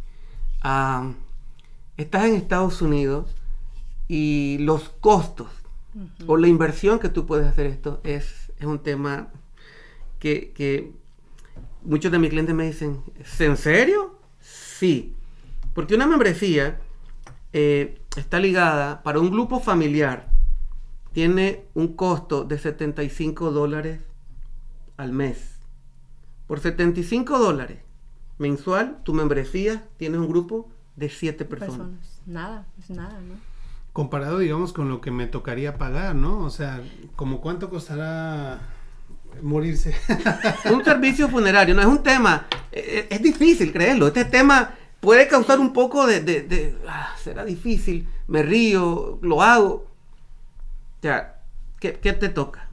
[0.61, 1.13] Ah,
[1.97, 3.33] estás en Estados Unidos
[4.09, 5.47] y los costos
[6.27, 9.29] o la inversión que tú puedes hacer esto es, es un tema
[10.19, 10.91] que,
[11.85, 13.05] muchos de mis clientes me dicen,
[13.39, 14.19] en serio?
[14.81, 15.15] Sí.
[15.75, 16.81] Porque una membresía
[17.53, 20.33] eh, está ligada para un grupo familiar,
[21.13, 24.01] tiene un costo de 75 dólares
[24.97, 25.59] al mes.
[26.47, 27.83] Por 75 dólares
[28.39, 32.23] mensual, tu membresía tiene un grupo de 7 personas.
[32.25, 33.35] Nada, es nada, ¿no?
[33.93, 36.39] Comparado, digamos, con lo que me tocaría pagar, ¿no?
[36.39, 36.83] O sea,
[37.17, 38.61] como cuánto costará
[39.43, 39.95] morirse.
[40.73, 45.59] un servicio funerario, no es un tema, es, es, difícil creerlo, este tema puede causar
[45.59, 49.87] un poco de, de, ah, será difícil, me río, lo hago.
[51.03, 51.41] Ya,
[51.79, 52.69] ¿qué, qué te toca?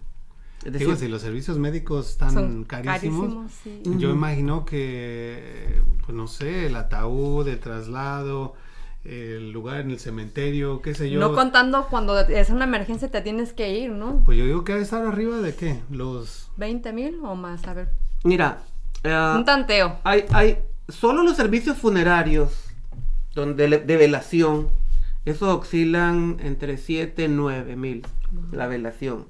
[0.65, 7.47] Digo, si los servicios médicos están carísimos, yo imagino que, pues no sé, el ataúd,
[7.47, 8.55] el traslado,
[9.03, 11.19] el lugar en el cementerio, qué sé yo.
[11.19, 14.23] No contando cuando es una emergencia te tienes que ir, ¿no?
[14.25, 16.49] Pues yo digo que debe estar arriba de qué, los...
[16.57, 17.89] 20 mil o más, a ver.
[18.23, 18.59] Mira.
[19.05, 19.99] Uh, Un tanteo.
[20.03, 22.67] Hay, hay, solo los servicios funerarios
[23.33, 24.69] donde de velación,
[25.25, 28.05] esos oscilan entre 7 y 9 mil,
[28.51, 29.25] la velación.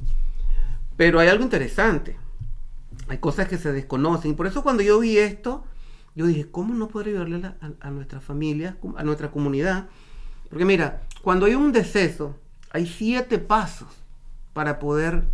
[0.96, 2.18] Pero hay algo interesante.
[3.10, 4.36] Hay cosas que se desconocen.
[4.36, 5.64] Por eso cuando yo vi esto,
[6.18, 9.86] yo dije, ¿cómo no poder ayudarle a, nuestra familia, a nuestra comunidad?
[10.50, 12.36] Porque mira, cuando hay un deceso,
[12.72, 13.90] hay siete pasos
[14.54, 15.26] para poder,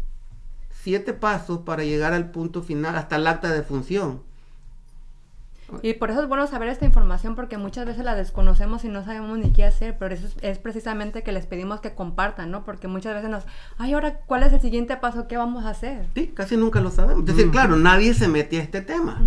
[0.69, 4.19] siete pasos para llegar al punto final, hasta el acta de función.
[5.81, 9.05] Y por eso es bueno saber esta información porque muchas veces la desconocemos y no
[9.05, 12.65] sabemos ni qué hacer, pero eso es, precisamente que les pedimos que compartan, ¿no?
[12.65, 13.45] Porque muchas veces nos,
[13.77, 15.29] ay, ahora, ¿cuál es el siguiente paso?
[15.29, 16.07] ¿Qué vamos a hacer?
[16.13, 17.27] Sí, casi nunca lo sabemos.
[17.27, 19.21] Es decir, claro, nadie se mete a este tema.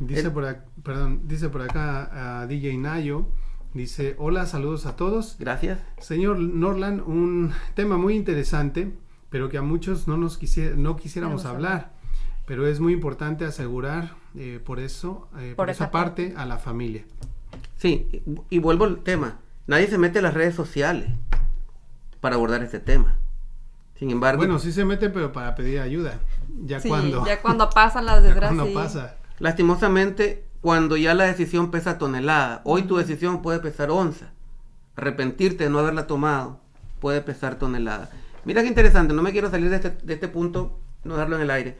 [0.00, 3.26] Dice, por acá, perdón, dice por acá a DJ Nayo,
[3.74, 5.36] dice, hola, saludos a todos.
[5.38, 5.78] Gracias.
[5.98, 8.94] Señor Norland, un tema muy interesante,
[9.28, 10.40] pero que a muchos no nos
[10.76, 11.98] no quisiéramos hablar
[12.48, 17.04] pero es muy importante asegurar eh, por eso, eh, por, esa, parte, a la familia.
[17.76, 19.40] Sí, y, vuelvo al tema.
[19.66, 21.10] Nadie se mete en las redes sociales
[22.22, 23.18] para abordar este tema.
[23.98, 24.38] Sin embargo...
[24.38, 26.20] Bueno, sí se mete, pero para pedir ayuda.
[26.64, 27.26] Ya cuando...
[27.26, 28.58] Ya cuando pasan las desgracias.
[28.58, 29.16] cuando pasa.
[29.40, 34.32] Lastimosamente, cuando ya la decisión pesa tonelada, hoy tu decisión puede pesar onza.
[34.96, 36.60] Arrepentirte de no haberla tomado
[37.00, 38.10] puede pesar tonelada.
[38.44, 41.42] Mira qué interesante, no me quiero salir de este, de este punto, no darlo en
[41.42, 41.78] el aire.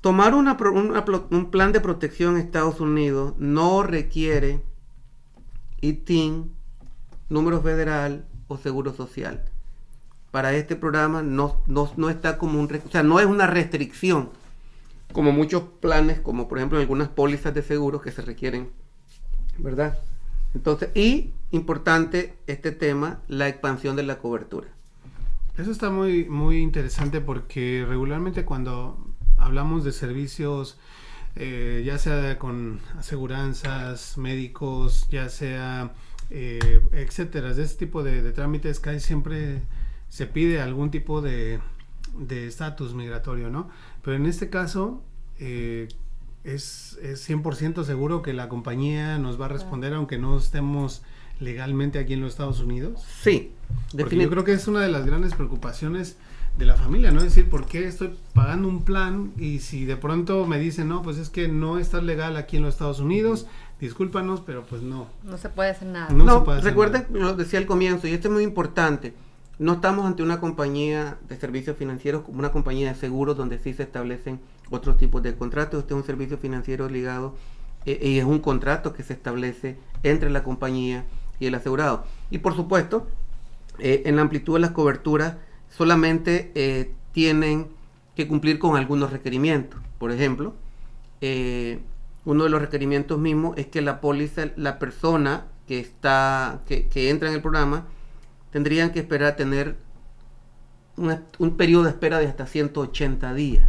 [0.00, 4.62] Tomar un plan de protección en Estados Unidos no requiere
[5.80, 6.52] ITIN,
[7.28, 9.44] número federal o seguro social.
[10.30, 12.66] Para este programa no, no, está como un...
[12.66, 14.30] O sea, no es una restricción,
[15.12, 18.70] como muchos planes, como por ejemplo en algunas pólizas de seguros que se requieren,
[19.58, 19.98] ¿verdad?
[20.54, 24.68] Entonces, y importante este tema, la expansión de la cobertura.
[25.56, 28.98] Eso está muy, muy interesante porque regularmente cuando
[29.38, 30.78] hablamos de servicios,
[31.34, 35.92] eh, ya sea con aseguranzas, médicos, ya sea,
[36.30, 39.62] eh, etcétera, de este tipo de, trámites, que siempre
[40.08, 41.60] se pide algún tipo de
[42.28, 43.70] estatus migratorio, ¿no?
[44.06, 45.02] Pero en este caso,
[45.40, 45.88] eh,
[46.44, 51.02] es, es 100% seguro que la compañía nos va a responder aunque no estemos
[51.40, 53.04] legalmente aquí en los Estados Unidos.
[53.20, 53.50] Sí,
[53.98, 56.18] Porque yo creo que es una de las grandes preocupaciones
[56.56, 57.18] de la familia, ¿no?
[57.18, 61.02] Es decir, ¿por qué estoy pagando un plan y si de pronto me dicen, no,
[61.02, 63.48] pues es que no estás legal aquí en los Estados Unidos,
[63.80, 65.08] discúlpanos, pero pues no.
[65.24, 66.10] No se puede hacer nada.
[66.12, 69.14] No, recuerden, lo decía al comienzo, y esto es muy importante,
[69.58, 73.72] no estamos ante una compañía de servicios financieros como una compañía de seguros donde sí
[73.72, 74.38] se establecen
[74.70, 75.80] otros tipos de contratos.
[75.80, 77.34] Este es un servicio financiero ligado
[77.86, 81.04] eh, y es un contrato que se establece entre la compañía
[81.40, 82.04] y el asegurado.
[82.30, 83.06] Y por supuesto,
[83.78, 85.36] eh, en la amplitud de las coberturas
[85.70, 87.68] solamente eh, tienen
[88.14, 89.80] que cumplir con algunos requerimientos.
[89.98, 90.54] Por ejemplo,
[92.24, 97.28] uno de los requerimientos mismos es que la póliza, la persona que está, que, entra
[97.28, 97.86] en el programa,
[98.50, 99.76] tendrían que esperar a tener
[100.96, 103.68] un periodo de espera de hasta 180 días.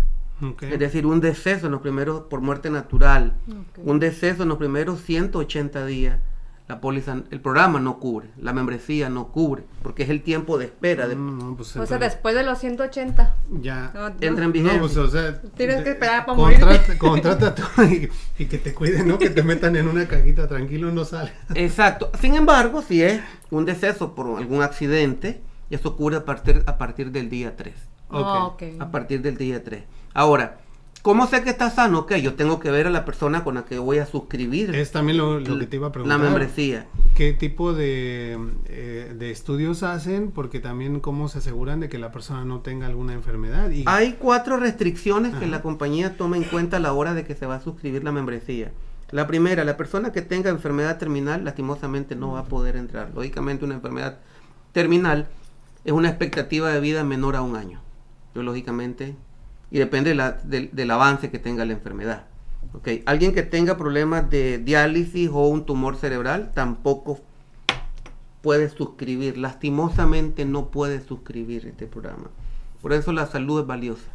[0.61, 3.33] Es decir, un deceso en los primeros, por muerte natural,
[3.77, 6.19] un deceso en los primeros 180 días,
[6.67, 10.65] la póliza, el programa no cubre, la membresía no cubre, porque es el tiempo de
[10.65, 11.07] espera.
[11.07, 13.35] De, mm, pues o sea, después de los 180.
[13.61, 14.13] Ya.
[14.19, 14.79] entra en vigencia.
[14.79, 16.59] Pues, o sea, Tienes que esperar para morir.
[16.97, 19.17] Contrata todo y, y, que te cuiden, ¿no?
[19.17, 21.31] Que te metan en una cajita tranquilo, no sale.
[21.55, 22.11] Exacto.
[22.19, 27.11] Sin embargo, si es un deceso por algún accidente, eso cubre a partir, a partir
[27.11, 27.73] del día 3.
[28.09, 28.77] Okay.
[28.79, 29.83] A partir del día 3.
[30.13, 30.59] Ahora,
[31.07, 31.99] ¿cómo sé que está sano?
[31.99, 34.75] Ok, yo tengo que ver a la persona con la que voy a suscribir.
[34.75, 36.19] Es también lo, que te iba a preguntar.
[36.19, 36.85] La membresía.
[37.15, 40.31] ¿Qué tipo de, eh, de, estudios hacen?
[40.31, 43.71] Porque también cómo se aseguran de que la persona no tenga alguna enfermedad.
[43.85, 47.45] Hay cuatro restricciones que la compañía toma en cuenta a la hora de que se
[47.45, 48.73] va a suscribir la membresía.
[49.11, 53.11] La primera, la persona que tenga enfermedad terminal lastimosamente no va a poder entrar.
[53.15, 54.19] Lógicamente una enfermedad
[54.73, 55.29] terminal
[55.85, 57.79] es una expectativa de vida menor a un año.
[58.35, 59.15] Yo lógicamente
[59.71, 60.15] y depende
[60.45, 62.25] del avance que tenga la enfermedad.
[62.73, 63.01] Okay.
[63.05, 67.19] Alguien que tenga problemas de diálisis o un tumor cerebral tampoco
[68.41, 69.37] puede suscribir.
[69.37, 72.29] Lastimosamente no puede suscribir este programa.
[72.81, 74.09] Por eso la salud es valiosa.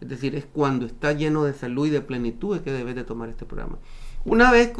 [0.00, 3.28] Es decir, es cuando está lleno de salud y de plenitud que debes de tomar
[3.28, 3.76] este programa.
[4.24, 4.72] Una vez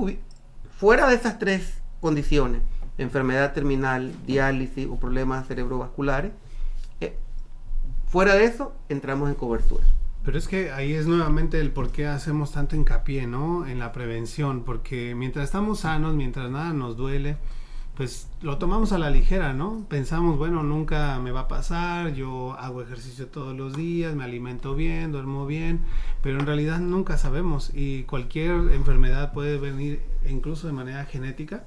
[0.77, 2.63] fuera de esas tres condiciones,
[2.97, 6.33] enfermedad terminal, diálisis o problemas cerebrovasculares,
[7.01, 7.17] eh,
[8.07, 9.85] fuera de eso entramos en cobertura.
[10.25, 13.67] Pero es que ahí es nuevamente el por qué hacemos tanto hincapié, ¿no?
[13.67, 17.37] En la prevención, porque mientras estamos sanos, mientras nada nos duele,
[18.01, 19.85] pues lo tomamos a la ligera, ¿no?
[19.89, 24.75] Pensamos, bueno, nunca me va a pasar, yo hago ejercicio todos los días, me alimento
[24.75, 25.81] bien, duermo bien,
[26.23, 31.65] pero en realidad nunca sabemos y cualquier enfermedad puede venir incluso de manera genética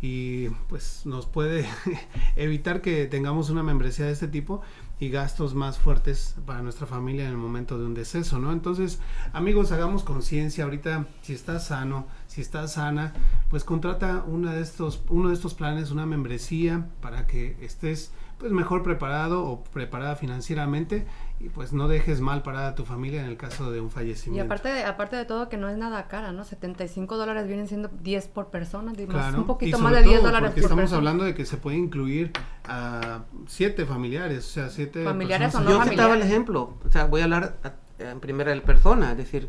[0.00, 1.66] y pues nos puede
[2.36, 4.62] evitar que tengamos una membresía de este tipo
[5.00, 8.52] y gastos más fuertes para nuestra familia en el momento de un deceso, ¿no?
[8.52, 9.00] Entonces,
[9.32, 13.12] amigos, hagamos conciencia ahorita, si estás sano, si estás sana,
[13.50, 18.52] pues contrata una de estos, uno de estos planes, una membresía para que estés pues
[18.52, 21.06] mejor preparado o preparada financieramente
[21.40, 24.42] y pues no dejes mal parada a tu familia en el caso de un fallecimiento.
[24.42, 26.44] Y aparte de, aparte de todo que no es nada cara, ¿no?
[26.44, 28.92] 75 dólares vienen siendo 10 por persona,
[29.36, 32.32] un poquito más de 10 dólares porque estamos hablando de que se puede incluir
[32.64, 37.06] a siete familiares, o sea, siete familiares o no Yo citaba el ejemplo, o sea,
[37.06, 37.58] voy a hablar
[37.98, 39.48] en primera persona, es decir,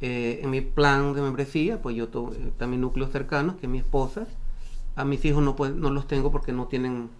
[0.00, 3.78] eh, en mi plan de membresía, pues yo tengo eh, también núcleos cercanos, que mi
[3.78, 4.26] esposa,
[4.96, 7.10] a mis hijos no, no los tengo porque no tienen,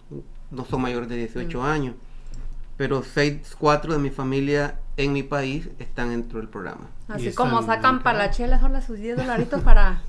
[0.51, 1.63] no son mayores de 18 mm.
[1.63, 1.95] años
[2.77, 6.89] pero seis, cuatro de mi familia en mi país están dentro del programa.
[7.07, 10.01] Así como sacan para la chela ahora sus 10 dolaritos para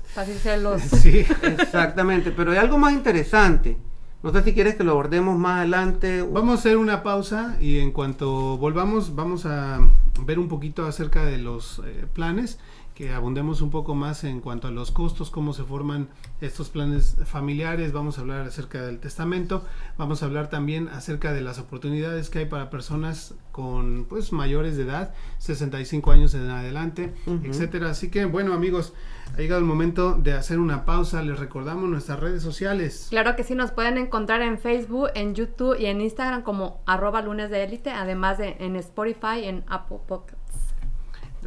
[0.61, 0.81] los...
[1.01, 3.77] Sí, exactamente, pero hay algo más interesante.
[4.23, 6.23] No sé si quieres que lo abordemos más adelante.
[6.23, 9.79] Vamos a hacer una pausa y en cuanto volvamos vamos a
[10.21, 12.57] ver un poquito acerca de los eh, planes
[12.95, 16.07] que abundemos un poco más en cuanto a los costos, cómo se forman
[16.39, 19.65] estos planes familiares, vamos a hablar acerca del testamento,
[19.97, 24.77] vamos a hablar también acerca de las oportunidades que hay para personas con pues mayores
[24.77, 27.89] de edad, 65 años en adelante, etcétera.
[27.89, 28.93] Así que bueno, amigos,
[29.33, 31.21] ha llegado el momento de hacer una pausa.
[31.21, 33.07] Les recordamos nuestras redes sociales.
[33.09, 37.21] Claro que sí, nos pueden encontrar en Facebook, en YouTube y en Instagram como arroba
[37.21, 40.44] lunes de élite, además de en Spotify, en Apple Podcasts.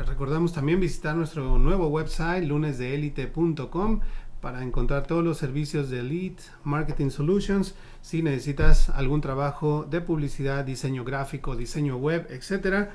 [0.07, 4.01] Recordamos también visitar nuestro nuevo website lunesdeelite.com
[4.41, 7.75] para encontrar todos los servicios de Elite Marketing Solutions.
[8.01, 12.95] Si necesitas algún trabajo de publicidad, diseño gráfico, diseño web, etcétera,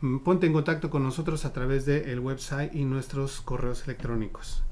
[0.00, 4.62] mm, ponte en contacto con nosotros a través del website y nuestros correos electrónicos.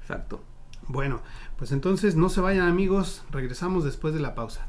[0.01, 0.43] Exacto.
[0.89, 1.23] Bueno,
[1.57, 4.67] pues entonces no se vayan amigos, regresamos después de la pausa.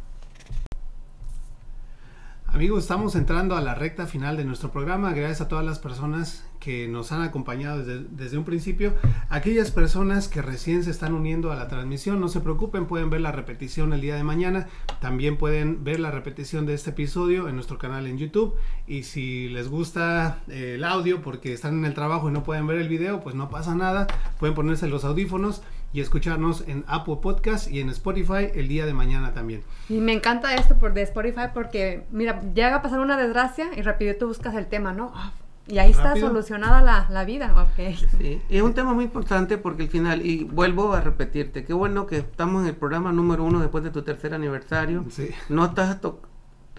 [2.54, 5.12] Amigos, estamos entrando a la recta final de nuestro programa.
[5.12, 8.94] Gracias a todas las personas que nos han acompañado desde, un principio.
[9.30, 13.22] Aquellas personas que recién se están uniendo a la transmisión, no se preocupen, pueden ver
[13.22, 14.68] la repetición el día de mañana.
[15.02, 18.54] También pueden ver la repetición de este episodio en nuestro canal en YouTube.
[18.86, 22.68] Y si les gusta eh, el audio porque están en el trabajo y no pueden
[22.68, 24.06] ver el video, pues no pasa nada.
[24.38, 25.64] Pueden ponerse los audífonos
[25.94, 29.64] y escucharnos en Apple Podcast y en Spotify el día de mañana también.
[29.88, 33.82] Y me encanta esto por de Spotify porque, mira, llega a pasar una desgracia y
[33.84, 35.12] rápido tú buscas el tema, ¿no?
[35.16, 35.32] Ah,
[35.68, 37.54] y ahí está solucionada la, la vida.
[37.72, 37.96] Okay.
[37.96, 42.08] Sí, es un tema muy importante porque al final, y vuelvo a repetirte, qué bueno
[42.08, 45.06] que estamos en el programa número uno después de tu tercer aniversario.
[45.10, 45.30] Sí.
[45.48, 45.98] No estás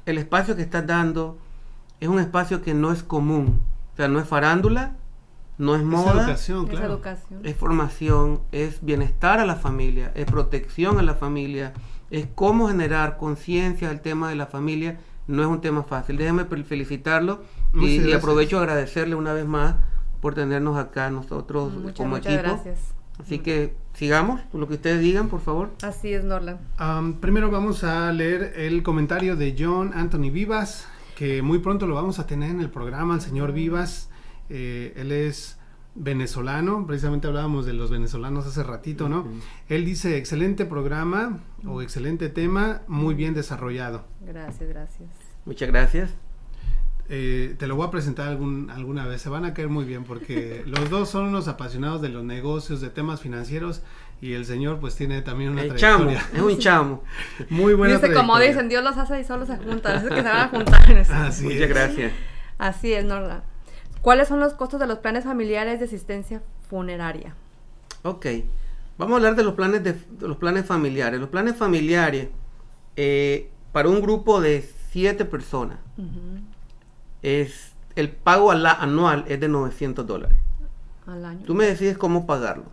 [0.06, 1.38] el espacio que estás dando
[2.00, 3.62] es un espacio que no es común.
[3.94, 4.96] O sea, no es farándula,
[5.58, 7.40] no es moda, es educación, es, educación.
[7.44, 11.72] es formación, es bienestar a la familia, es protección a la familia,
[12.10, 14.98] es cómo generar conciencia del tema de la familia.
[15.26, 16.18] No es un tema fácil.
[16.18, 17.42] Déjeme felicitarlo
[17.72, 19.76] y, aprovecho a agradecerle una vez más
[20.20, 22.34] por tenernos acá nosotros como equipo.
[22.34, 22.94] Gracias.
[23.18, 25.70] Así que sigamos, lo que ustedes digan, por favor.
[25.82, 26.58] Así es, Norland.
[27.20, 32.18] primero vamos a leer el comentario de John Anthony Vivas, que muy pronto lo vamos
[32.18, 34.10] a tener en el programa, el señor Vivas.
[34.50, 35.58] Eh, él es
[35.94, 39.26] venezolano, precisamente hablábamos de los venezolanos hace ratito, ¿no?
[39.68, 44.04] Él dice, excelente programa o excelente tema, muy bien desarrollado.
[44.20, 45.08] Gracias, gracias.
[45.44, 46.10] Muchas gracias.
[47.10, 50.04] Eh, te lo voy a presentar algún, alguna vez, se van a caer muy bien
[50.04, 53.82] porque los dos son unos apasionados de los negocios, de temas financieros
[54.22, 57.02] y el señor pues tiene también una el Chamo, es un chamo.
[57.50, 60.22] Muy buena Dice, como dicen, Dios los hace y solo se juntan, es que se
[60.22, 60.80] van a juntar.
[61.12, 62.12] Así Muchas gracias.
[62.56, 63.44] Así es, Norla.
[64.04, 67.34] ¿Cuáles son los costos de los planes familiares de asistencia funeraria?
[68.02, 68.26] Ok,
[68.98, 71.18] vamos a hablar de los planes, de, los planes familiares.
[71.18, 72.28] Los planes familiares,
[72.96, 75.78] eh, para un grupo de siete personas,
[77.22, 80.36] es, el pago anual es de 900 dólares.
[81.06, 81.46] Al año.
[81.46, 82.66] Tú me decides cómo pagarlo.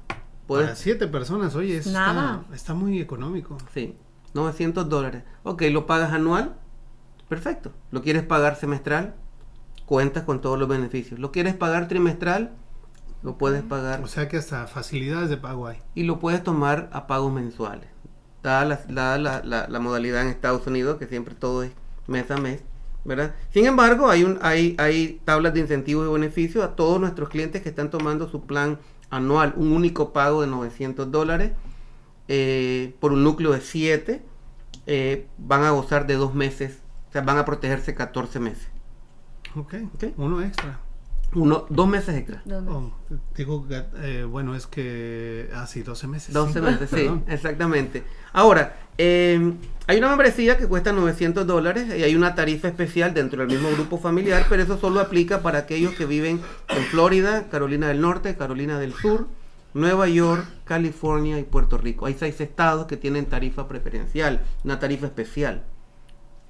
[0.50, 3.58] Para siete personas, oye, Está, está muy económico.
[3.74, 3.96] Sí,
[4.34, 5.24] 900 dólares.
[5.44, 6.58] Ok, lo pagas anual,
[7.30, 7.72] perfecto.
[7.90, 9.16] ¿Lo quieres pagar semestral?
[9.86, 11.20] Cuentas con todos los beneficios.
[11.20, 12.52] ¿Lo quieres pagar trimestral?
[13.24, 14.04] Lo puedes pagar.
[14.04, 15.78] O sea que hasta facilidades de pago hay.
[15.94, 17.88] Y lo puedes tomar a pagos mensuales.
[18.42, 21.72] Dada la, la, la, modalidad en Estados Unidos, que siempre todo es
[22.08, 22.64] mes a mes,
[23.06, 23.36] ¿verdad?
[23.54, 27.62] Sin embargo, hay, un, hay, hay tablas de incentivos y beneficios a todos nuestros clientes
[27.62, 28.80] que están tomando su plan
[29.12, 31.52] anual, un único pago de 900 dólares
[32.28, 34.22] eh, por un núcleo de 7,
[34.88, 36.80] eh, van a gozar de dos meses,
[37.10, 38.71] o sea, van a protegerse 14 meses.
[39.56, 40.14] Ok, okay.
[40.18, 40.80] uno extra.
[41.34, 42.44] Uno, dos meses extra.
[42.68, 42.92] Oh,
[43.36, 46.34] digo, eh, bueno, es que así, ah, 12 meses.
[46.34, 48.04] 12 meses, sí, exactamente.
[48.34, 49.56] Ahora, em,
[49.88, 53.72] hay una membresía que cuesta 900 dólares y hay una tarifa especial dentro del mismo
[53.72, 58.36] grupo familiar, pero eso solo aplica para aquellos que viven en Florida, Carolina del Norte,
[58.36, 59.28] Carolina del Sur,
[59.74, 62.08] Nueva York, California y Puerto Rico.
[62.08, 65.64] Hay seis estados que tienen tarifa preferencial, una tarifa especial.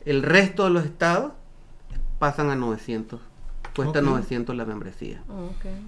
[0.06, 1.34] El resto de los estados
[2.22, 3.20] pasan a 900.
[3.76, 5.24] Cuesta 900 la membresía.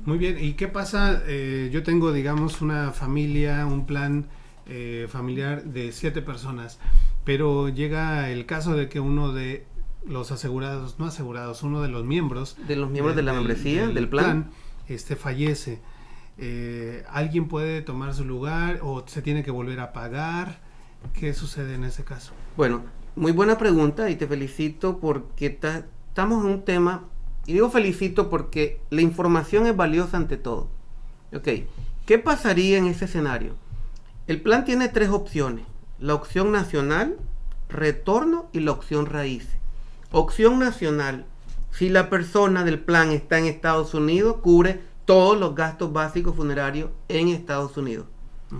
[0.03, 1.21] Muy bien, ¿y qué pasa?
[1.27, 4.25] Eh, yo tengo, digamos, una familia, un plan
[4.65, 6.79] eh, familiar de siete personas,
[7.23, 9.67] pero llega el caso de que uno de
[10.07, 12.57] los asegurados, no asegurados, uno de los miembros...
[12.67, 14.49] De los miembros de, la membresía, del, plan,
[14.87, 15.81] este fallece.
[16.39, 20.61] Eh, ¿Alguien puede tomar su lugar o se tiene que volver a pagar?
[21.13, 22.33] ¿Qué sucede en ese caso?
[22.57, 22.81] Bueno,
[23.15, 25.51] muy buena pregunta y te felicito porque
[26.13, 27.05] estamos en un tema,
[27.47, 30.69] y digo felicito porque la información es valiosa ante todo.
[31.35, 31.47] Ok,
[32.05, 33.55] ¿qué pasaría en ese escenario?
[34.27, 35.65] El plan tiene tres opciones,
[35.97, 37.17] la opción nacional,
[37.67, 39.47] retorno y la opción raíz.
[40.11, 41.25] Opción nacional,
[41.71, 46.91] si la persona del plan está en Estados Unidos, cubre todos los gastos básicos funerarios
[47.07, 48.05] en Estados Unidos.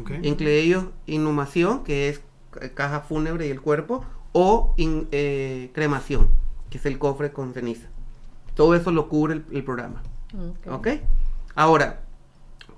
[0.02, 0.22] Okay.
[0.24, 2.22] Entre ellos inhumación, que es
[2.74, 6.42] caja fúnebre y el cuerpo, o eh, cremación
[6.74, 7.88] que es el cofre con ceniza.
[8.56, 10.02] Todo eso lo cubre el, programa.
[10.68, 10.88] ¿Ok?
[11.54, 12.02] Ahora,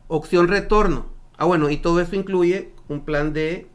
[0.10, 1.06] opción retorno.
[1.38, 3.70] Ah, bueno, y todo eso incluye un plan de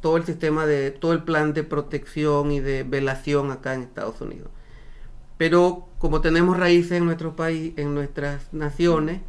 [0.00, 4.20] todo el sistema de todo el plan de protección y de velación acá en Estados
[4.20, 4.48] Unidos.
[5.38, 9.22] Pero como tenemos raíces en nuestro país, en nuestras naciones,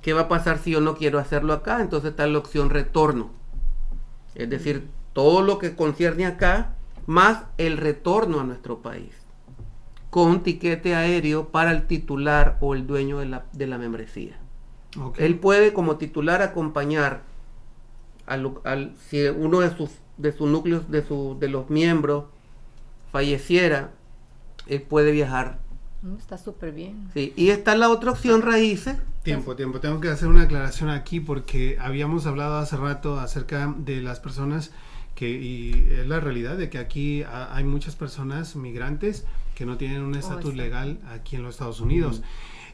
[0.00, 1.80] ¿qué va a pasar si yo no quiero hacerlo acá?
[1.80, 3.32] Entonces está la opción retorno.
[4.36, 6.76] Es decir, todo lo que concierne acá
[7.06, 9.10] más el retorno a nuestro país
[10.10, 14.38] con tiquete aéreo para el titular o el dueño de la, de la membresía.
[15.16, 17.22] Él puede como titular acompañar
[18.26, 22.24] al, al, si uno de sus, de sus núcleos, de, su, de los miembros
[23.10, 23.92] falleciera
[24.66, 25.58] él puede viajar.
[26.02, 27.08] Mm, Está súper bien.
[27.14, 28.96] Sí, y está la otra opción, raíces.
[29.22, 29.80] Tiempo, tiempo.
[29.80, 34.72] Tengo que hacer una aclaración aquí porque habíamos hablado hace rato acerca de las personas
[35.22, 39.76] que, y es la realidad de que aquí ha- hay muchas personas migrantes que no
[39.76, 40.56] tienen un estatus sí.
[40.56, 42.22] legal aquí en los Estados Unidos.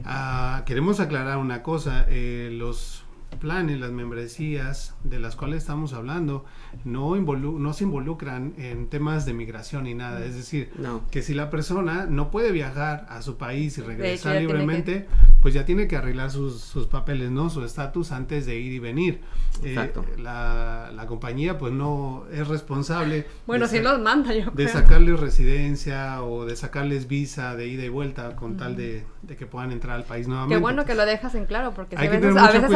[0.07, 3.05] Ah, queremos aclarar una cosa, eh, los
[3.37, 6.45] planes, las membresías de las cuales estamos hablando
[6.85, 10.25] no, involu- no se involucran en temas de migración ni nada.
[10.25, 11.03] Es decir, No.
[11.11, 15.07] que si la persona no puede viajar a su país y regresar que- libremente,
[15.41, 17.49] pues ya tiene que arreglar sus, sus papeles, ¿no?
[17.49, 19.21] Su estatus antes de ir y venir.
[19.63, 20.05] Eh, Exacto.
[20.19, 26.23] la, la compañía pues no es responsable Bueno, sa- los manda, yo de sacarles residencia
[26.23, 29.97] o de sacarles visa de ida y vuelta con tal de, de que puedan entrar
[29.97, 30.55] al país nuevamente.
[30.57, 32.71] Qué bueno que lo dejas en claro, porque Hay a veces, a veces,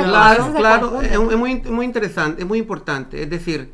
[0.57, 3.23] Claro, es, es muy, muy interesante, es muy importante.
[3.23, 3.73] Es decir,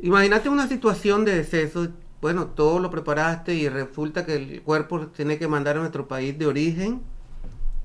[0.00, 1.88] imagínate una situación de deceso,
[2.20, 6.38] bueno, todo lo preparaste y resulta que el cuerpo tiene que mandar a nuestro país
[6.38, 7.02] de origen.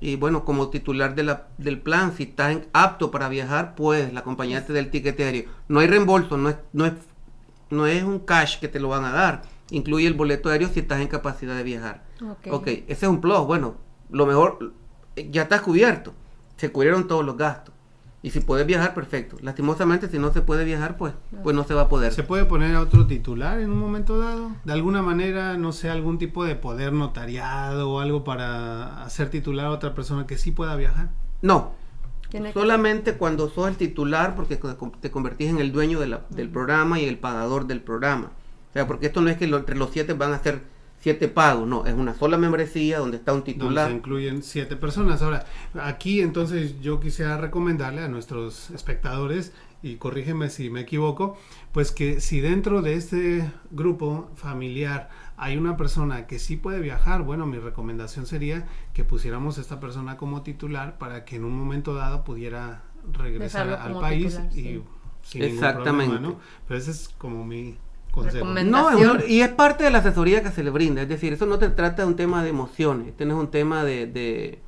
[0.00, 4.12] Y bueno, como titular de la- del plan, si estás en- apto para viajar, pues
[4.12, 5.44] la compañía te da el tiquete aéreo.
[5.68, 6.94] No hay reembolso, no es, no es,
[7.70, 9.42] no es un cash que te lo van a dar.
[9.70, 12.02] Incluye el boleto aéreo si estás en capacidad de viajar.
[12.20, 12.48] Ok.
[12.50, 13.46] ok, ese es un plus.
[13.46, 13.76] Bueno,
[14.10, 14.72] lo mejor,
[15.30, 16.12] ya estás cubierto.
[16.56, 17.71] Se cubrieron todos los gastos.
[18.24, 19.36] Y si puedes viajar, perfecto.
[19.42, 21.12] Lastimosamente, si no se puede viajar, pues,
[21.42, 22.12] pues no se va a poder.
[22.12, 24.52] ¿Se puede poner a otro titular en un momento dado?
[24.64, 29.66] De alguna manera, no sé, algún tipo de poder notariado o algo para hacer titular
[29.66, 31.10] a otra persona que sí pueda viajar.
[31.40, 31.72] No,
[32.30, 34.56] que- solamente cuando sos el titular, porque
[35.00, 38.30] te convertís en el dueño de la- del programa y el pagador del programa.
[38.70, 40.62] O sea, porque esto no es que lo- entre los siete van a hacer
[41.02, 43.88] siete pagos, no, es una sola membresía donde está un donde titular.
[43.88, 45.20] se incluyen siete personas.
[45.20, 45.44] Ahora,
[45.82, 51.36] aquí entonces yo quisiera recomendarle a nuestros espectadores, y corrígeme si me equivoco,
[51.72, 57.24] pues que si dentro de este grupo familiar hay una persona que sí puede viajar,
[57.24, 61.58] bueno, mi recomendación sería que pusiéramos a esta persona como titular para que en un
[61.58, 64.82] momento dado pudiera regresar Dejarlo al país titular, y sí.
[65.22, 66.12] sin ningún Exactamente.
[66.14, 66.40] problema, ¿no?
[66.68, 67.76] Pero ese es como mi
[68.64, 71.02] No, es y es parte de la asesoría que se le brinda.
[71.02, 73.08] Es decir, eso no te trata de un tema de emociones.
[73.08, 74.60] Este no es un tema de, de,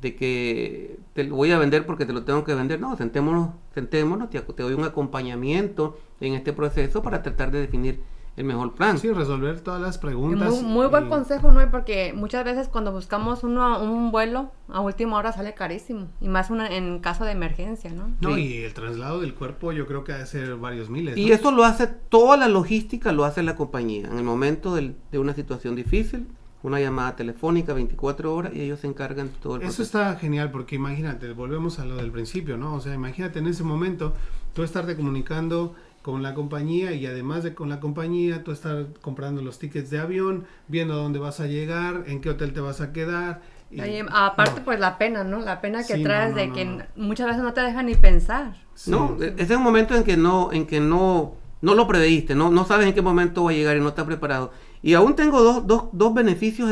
[0.00, 2.80] de que te lo voy a vender porque te lo tengo que vender.
[2.80, 8.00] No, sentémonos, sentémonos, te, te doy un acompañamiento en este proceso para tratar de definir
[8.36, 8.98] el mejor plan.
[8.98, 10.50] Sí, resolver todas las preguntas.
[10.50, 11.70] Muy, muy buen y- consejo, ¿no?
[11.70, 16.08] Porque muchas veces cuando buscamos uno, un vuelo a última hora sale carísimo.
[16.20, 18.10] Y más una- en caso de emergencia, ¿no?
[18.20, 18.40] No, Sí.
[18.42, 21.16] y el traslado del cuerpo yo creo que ha de ser varios miles.
[21.16, 24.06] Y eso lo hace, toda la logística lo hace la compañía.
[24.08, 26.26] En el momento del- de una situación difícil,
[26.62, 29.82] una llamada telefónica 24 horas y ellos se encargan de todo el Eso proceso.
[29.84, 32.74] está genial porque imagínate, volvemos a lo del principio, ¿no?
[32.74, 34.14] O sea, imagínate en ese momento
[34.52, 35.74] tú estarte comunicando
[36.06, 39.98] con la compañía y además de con la compañía, tú estar comprando los tickets de
[39.98, 43.42] avión, viendo a dónde vas a llegar, en qué hotel te vas a quedar.
[43.72, 45.40] y- Ahí, aparte, no, pues la pena, ¿no?
[45.40, 46.84] La pena que Sí, traes no, de no, que no.
[46.94, 48.54] muchas veces no te dejan ni pensar.
[48.76, 49.24] sí, No, sí.
[49.36, 52.64] ese es un momento en que no, en que no, no lo preveíste, no, no
[52.64, 54.52] sabes en qué momento va a llegar y no estás preparado.
[54.82, 56.70] Y aún tengo dos, dos, dos beneficios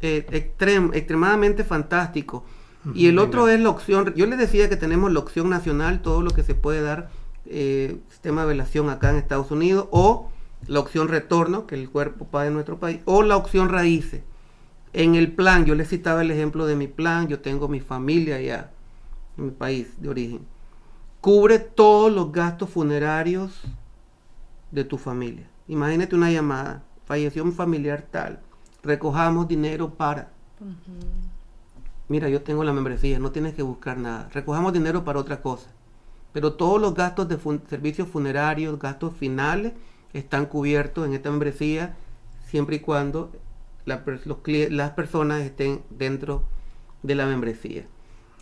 [0.00, 2.42] eh, extrem- extremadamente fantásticos.
[2.94, 6.20] Y el otro es la opción, yo les decía que tenemos la opción nacional, todo
[6.22, 7.10] lo que se puede dar,
[7.46, 10.30] eh, sistema de velación acá en Estados Unidos, o
[10.66, 14.22] la opción retorno, que el cuerpo paga en nuestro país, o la opción raíces.
[14.92, 18.36] En el plan, yo les citaba el ejemplo de mi plan, yo tengo mi familia
[18.36, 18.70] allá,
[19.38, 20.40] en mi país de origen.
[21.20, 23.62] Cubre todos los gastos funerarios
[24.70, 25.48] de tu familia.
[25.68, 28.40] Imagínate una llamada, falleció un familiar tal,
[28.82, 30.30] recojamos dinero para...
[32.08, 34.28] Mira, yo tengo la membresía, no tienes que buscar nada.
[34.34, 35.70] Recojamos dinero para otra cosa.
[36.32, 39.72] Pero todos los gastos de fun- servicios funerarios, gastos finales,
[40.12, 41.94] están cubiertos en esta membresía
[42.46, 43.30] siempre y cuando
[43.86, 44.38] la los
[44.70, 46.42] las personas estén dentro
[47.02, 47.84] de la membresía.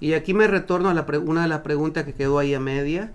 [0.01, 3.13] Y aquí me retorno a la una de las preguntas que quedó ahí a media.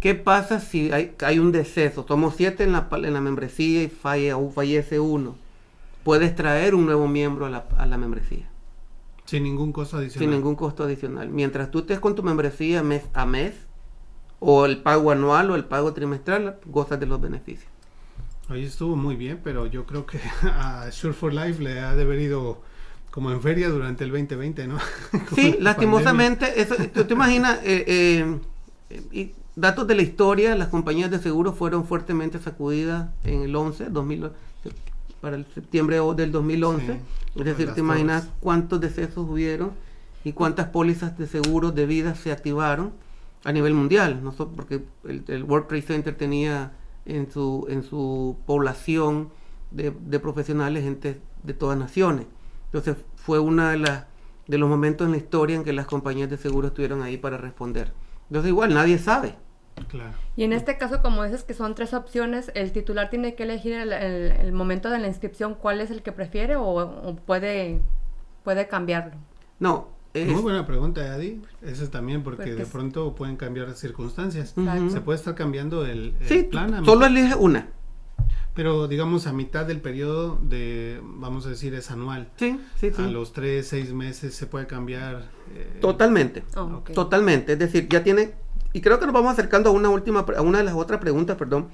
[0.00, 2.04] ¿Qué pasa si hay, hay un deceso?
[2.06, 5.36] Somos siete en la, en la membresía y falle- fallece uno.
[6.04, 8.48] Puedes traer un nuevo miembro a la, a la membresía
[9.24, 10.20] Sin ningún costo adicional.
[10.28, 11.30] sin ningún costo adicional.
[11.30, 13.54] Mientras tú estés con tu membresía mes a mes,
[14.40, 17.70] o el pago anual o el pago trimestral, gozas de los beneficios.
[18.48, 22.02] Hoy estuvo muy bien, pero yo creo que a Sure for Life le ha de
[22.02, 22.62] haber ido
[23.10, 24.78] como en feria durante el 2020, ¿no?
[25.34, 27.60] Sí, la lastimosamente, eso, ¿tú te imaginas?
[27.64, 28.38] eh,
[28.90, 33.56] eh, y datos de la historia, las compañías de seguros fueron fuertemente sacudidas en el
[33.56, 34.30] 11, 2000,
[35.20, 36.86] para el septiembre del 2011.
[36.86, 37.00] Sí,
[37.36, 39.72] es decir, te imaginas cuántos decesos hubieron
[40.22, 42.92] y cuántas pólizas de seguros de vida se activaron
[43.46, 46.72] a nivel mundial, no so- porque el, el World Trade Center tenía
[47.04, 49.30] en su, en su población
[49.70, 52.26] de, profesionales, gente de todas naciones.
[52.66, 54.06] Entonces fue uno de, las
[54.48, 57.36] de los momentos en la historia en que las compañías de seguro estuvieron ahí para
[57.36, 57.92] responder.
[58.28, 59.36] Entonces igual, nadie sabe.
[59.88, 60.14] Claro.
[60.34, 63.74] Y en este caso, como dices que son tres opciones, el titular tiene que elegir
[63.74, 67.80] el, momento de la inscripción cuál es el que prefiere o, puede,
[68.42, 69.14] puede cambiarlo.
[69.60, 69.95] No.
[70.24, 71.42] Muy buena pregunta, Adi.
[71.62, 74.54] Eso es también porque, de pronto pueden cambiar las circunstancias.
[74.88, 76.14] Se puede estar cambiando el,
[76.50, 76.84] plan.
[76.84, 77.68] solo elige una.
[78.54, 82.30] Pero digamos a mitad del periodo de, vamos a decir, es anual.
[82.36, 83.02] Sí, sí, sí.
[83.02, 85.28] A los tres, seis meses se puede cambiar.
[85.54, 86.42] Eh, Totalmente.
[86.56, 87.52] Oh, Totalmente.
[87.52, 88.32] Es decir, ya tiene
[88.76, 91.38] y creo que nos vamos acercando a una última, a una de las otras preguntas,
[91.38, 91.68] perdón,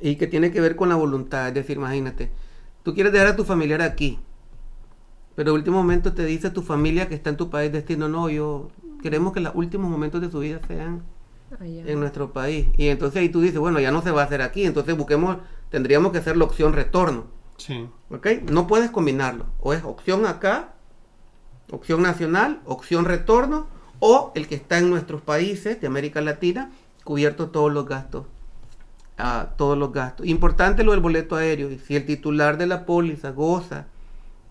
[0.00, 1.46] y que tiene que ver con la voluntad.
[1.46, 2.32] Es decir, imagínate,
[2.82, 4.18] tú quieres dejar a tu familiar aquí,
[5.36, 8.30] pero en último momento te dice tu familia que está en tu país destino, no,
[8.30, 8.70] yo
[9.02, 11.02] queremos que los últimos momentos de su vida sean
[11.60, 12.68] en nuestro país.
[12.76, 15.36] Y entonces ahí tú dices, bueno, ya no se va a hacer aquí, entonces busquemos,
[15.70, 17.26] tendríamos que hacer la opción retorno.
[17.58, 17.86] Sí.
[18.10, 18.26] ¿Ok?
[18.50, 19.46] No puedes combinarlo.
[19.60, 20.74] O es opción acá,
[21.70, 23.66] opción nacional, opción retorno,
[23.98, 26.70] o el que está en nuestros países de América Latina,
[27.04, 28.24] cubierto todos los gastos.
[29.18, 30.26] Ah, todos los gastos.
[30.26, 31.70] Importante lo del boleto aéreo.
[31.78, 33.86] Si el titular de la póliza goza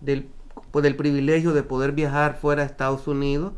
[0.00, 0.28] del,
[0.70, 3.52] pues, del privilegio de poder viajar fuera de Estados Unidos,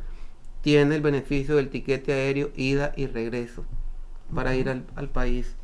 [0.61, 3.65] tiene el beneficio del tiquete aéreo ida y regreso
[4.35, 5.57] para ir al, al país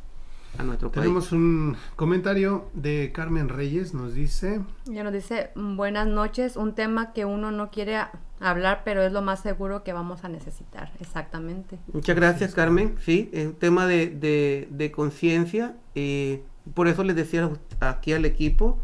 [0.57, 1.03] a nuestro país.
[1.03, 4.61] Tenemos un comentario de Carmen Reyes, nos dice.
[4.85, 7.97] Ya nos dice, buenas noches, un tema que uno no quiere
[8.39, 11.79] hablar, pero es lo más seguro que vamos a necesitar, exactamente.
[11.93, 12.95] Muchas gracias, Carmen.
[12.99, 15.75] Sí, es un tema de, de, conciencia.
[15.95, 18.79] Eh, por eso les decía aquí al equipo,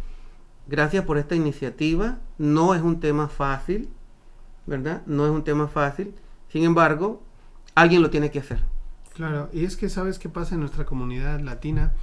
[0.72, 2.20] gracias por esta iniciativa.
[2.38, 3.90] No es un tema fácil,
[4.66, 5.04] ¿verdad?
[5.06, 6.16] No es un tema fácil.
[6.50, 7.22] Sin embargo,
[7.76, 8.64] alguien lo tiene que hacer.
[9.14, 11.94] Claro, y es que sabes qué pasa en nuestra comunidad latina.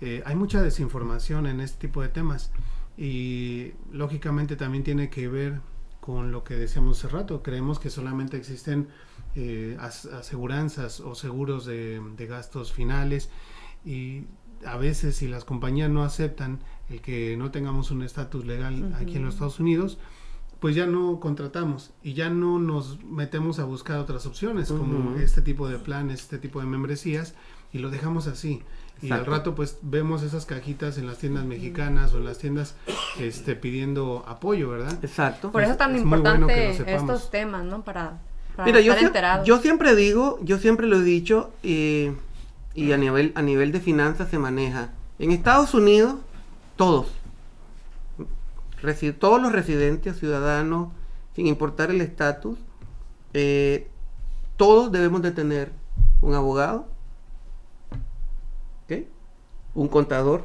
[0.00, 2.50] Eh, hay mucha desinformación en este tipo de temas
[2.98, 5.60] y lógicamente también tiene que ver
[6.00, 7.42] con lo que decíamos hace rato.
[7.42, 8.88] Creemos que solamente existen
[9.34, 13.30] eh, aseguranzas o seguros de, gastos finales
[13.84, 14.26] y
[14.66, 16.60] a veces si las compañías no aceptan
[16.92, 19.98] el que no tengamos un estatus legal aquí en los Estados Unidos,
[20.60, 25.42] pues ya no contratamos y ya no nos metemos a buscar otras opciones como este
[25.42, 27.34] tipo de planes, este tipo de membresías
[27.72, 28.62] y lo dejamos así.
[29.00, 32.76] Y al rato pues vemos esas cajitas en las tiendas mexicanas o en las tiendas
[33.18, 34.96] este, pidiendo apoyo, ¿verdad?
[35.02, 35.50] Exacto.
[35.50, 37.82] Por eso es tan importante estos temas, ¿no?
[37.82, 38.20] Para,
[38.64, 38.94] Mira, yo,
[39.44, 42.12] yo siempre digo, yo siempre lo he dicho y
[42.92, 44.90] a nivel, a nivel de finanzas se maneja.
[45.18, 46.16] En Estados Unidos,
[46.76, 47.06] todos,
[49.18, 50.88] todos los residentes, ciudadanos,
[51.34, 52.58] sin importar el estatus,
[53.34, 53.88] eh,
[54.56, 55.72] todos debemos de tener
[56.20, 56.86] un abogado,
[59.74, 60.44] un contador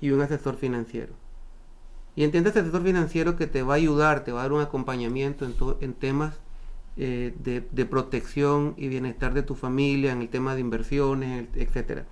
[0.00, 1.12] y un asesor financiero.
[2.16, 5.44] Y entiendes asesor financiero que te va a ayudar, te va a dar un acompañamiento
[5.80, 6.34] en, temas
[6.96, 12.04] eh, de, protección y bienestar de tu familia, en el tema de inversiones, etcétera.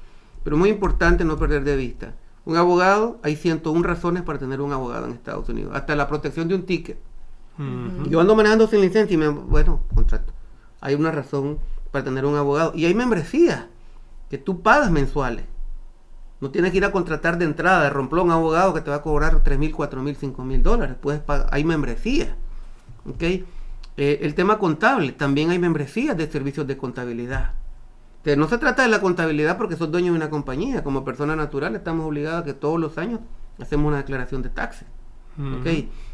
[0.42, 2.14] Pero muy importante no perder de vista.
[2.44, 5.72] Un abogado, hay 101 razones para tener un abogado en Estados Unidos.
[5.74, 6.98] Hasta la protección de un ticket.
[8.08, 10.32] Yo ando manejando sin licencia y me, bueno, contrato.
[10.80, 11.58] Hay una razón
[11.92, 12.72] para tener un abogado.
[12.74, 13.66] Y hay membresías
[14.30, 15.44] que tú pagas mensuales.
[16.40, 18.90] No tienes que ir a contratar de entrada de romplón a un abogado que te
[18.90, 20.96] va a cobrar 3 mil, 4 mil, 5 mil dólares.
[21.00, 22.36] Puedes hay membresía.
[23.08, 23.44] ¿okay?
[23.96, 27.52] Eh, el tema contable, también hay membresías de servicios de contabilidad.
[28.36, 30.84] No se trata de la contabilidad porque sos dueño de una compañía.
[30.84, 33.20] Como persona natural estamos obligados a que todos los años
[33.60, 34.86] hacemos una declaración de taxes.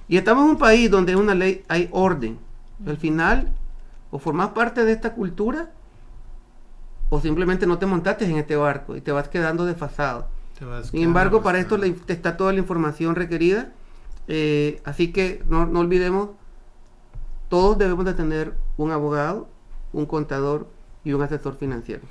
[0.09, 2.39] Y estamos en un país donde una ley hay orden.
[2.87, 3.53] Al final,
[4.11, 5.71] o formas parte de esta cultura
[7.11, 10.29] o simplemente no te montaste en este barco y te vas quedando desfasado.
[10.91, 13.73] Sin embargo, para esto te está toda la información requerida.
[14.27, 16.31] Eh, así que no, no, olvidemos,
[17.49, 19.49] todos debemos de tener un abogado,
[19.93, 20.69] un contador
[21.09, 22.03] y un asesor financiero.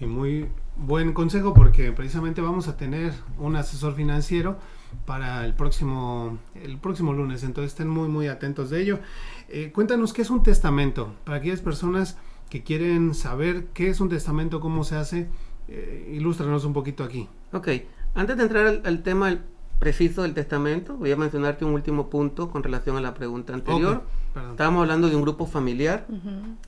[0.00, 4.58] Y muy buen consejo porque precisamente vamos a tener un asesor financiero
[5.06, 7.42] para el próximo, el próximo lunes.
[7.42, 9.00] Entonces estén muy, muy atentos de ello.
[9.48, 12.16] Eh, cuéntanos qué es un testamento para aquellas personas
[12.48, 15.28] que quieren saber qué es un testamento, cómo se hace,
[15.68, 17.28] eh, ilústranos un poquito aquí.
[17.52, 17.68] Ok,
[18.14, 19.38] antes de entrar al, tema
[19.78, 24.04] preciso del testamento, voy a mencionarte un último punto con relación a la pregunta anterior.
[24.50, 26.06] Estábamos hablando de un grupo familiar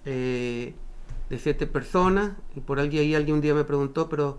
[0.05, 0.75] eh,
[1.29, 4.39] de siete personas y por alguien ahí alguien un día me preguntó, pero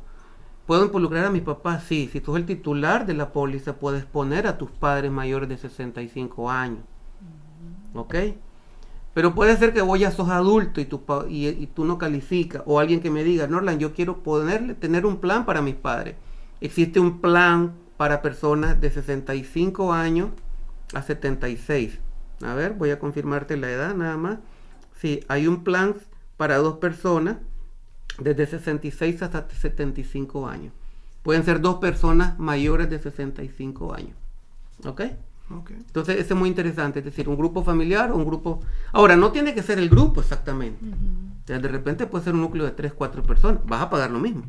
[0.65, 1.79] ¿puedo involucrar a mi papá?
[1.79, 5.49] Sí, si tú eres el titular de la póliza, puedes poner a tus padres mayores
[5.49, 6.83] de 65 años.
[7.93, 8.15] ¿Ok?
[9.17, 12.61] Pero puede ser que vos ya sos adulto y tú, y, tú no calificas.
[12.67, 16.15] O alguien que me diga, Norland, yo quiero ponerle, tener un plan para mis padres.
[16.61, 20.29] Existe un plan para personas de 65 años
[20.93, 21.99] a 76.
[22.43, 24.38] A ver, voy a confirmarte la edad nada más.
[25.01, 25.95] Sí, hay un plan
[26.38, 27.38] para dos personas
[28.19, 30.73] desde 66 hasta 75 años.
[31.23, 34.15] Pueden ser dos personas mayores de 65 años.
[34.85, 35.01] ¿Ok?
[35.49, 35.77] Okay.
[35.77, 38.59] Entonces, eso es muy interesante, es decir, un grupo familiar o un grupo...
[38.91, 40.85] Ahora, no tiene que ser el grupo exactamente.
[41.45, 44.43] de repente puede ser un núcleo de 3, 4 personas, vas a pagar lo mismo.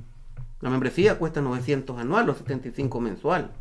[0.60, 3.52] La membresía cuesta 900 anual o 75 mensual.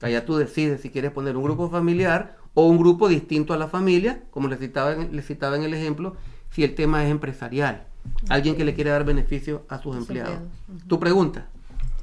[0.00, 3.66] Allá tú decides si quieres poner un grupo familiar o un grupo distinto a la
[3.66, 6.14] familia, como les citaba, en, citaba en el ejemplo,
[6.54, 7.86] si el tema es empresarial.
[8.28, 10.38] Alguien que le quiere dar beneficio a sus empleados.
[10.86, 11.48] ¿Tu pregunta?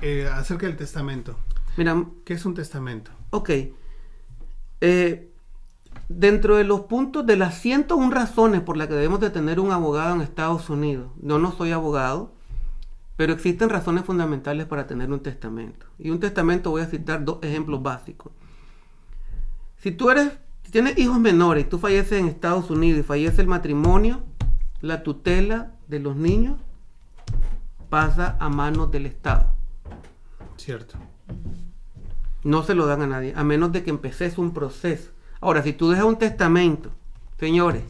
[0.02, 1.38] Eh, acerca del testamento.
[1.78, 3.12] Mira, ¿qué es un testamento?
[3.30, 3.50] Ok.
[4.82, 5.32] Eh,
[6.10, 9.72] dentro de los puntos de las 101 razones por las que debemos de tener un
[9.72, 12.34] abogado en Estados Unidos, no, no soy abogado,
[13.16, 15.86] pero existen razones fundamentales para tener un testamento.
[15.98, 18.34] Y un testamento voy a citar dos ejemplos básicos.
[19.78, 20.32] Si tú eres,
[20.72, 24.24] tienes hijos menores y tú falleces en Estados Unidos y fallece el matrimonio,
[24.82, 26.60] la tutela de los niños
[27.90, 29.54] pasa a manos del Estado.
[30.58, 30.98] Cierto.
[32.44, 35.12] No se lo dan a nadie, a menos de que empeces un proceso.
[35.40, 36.92] Ahora, si tú dejas un testamento,
[37.40, 37.84] señores,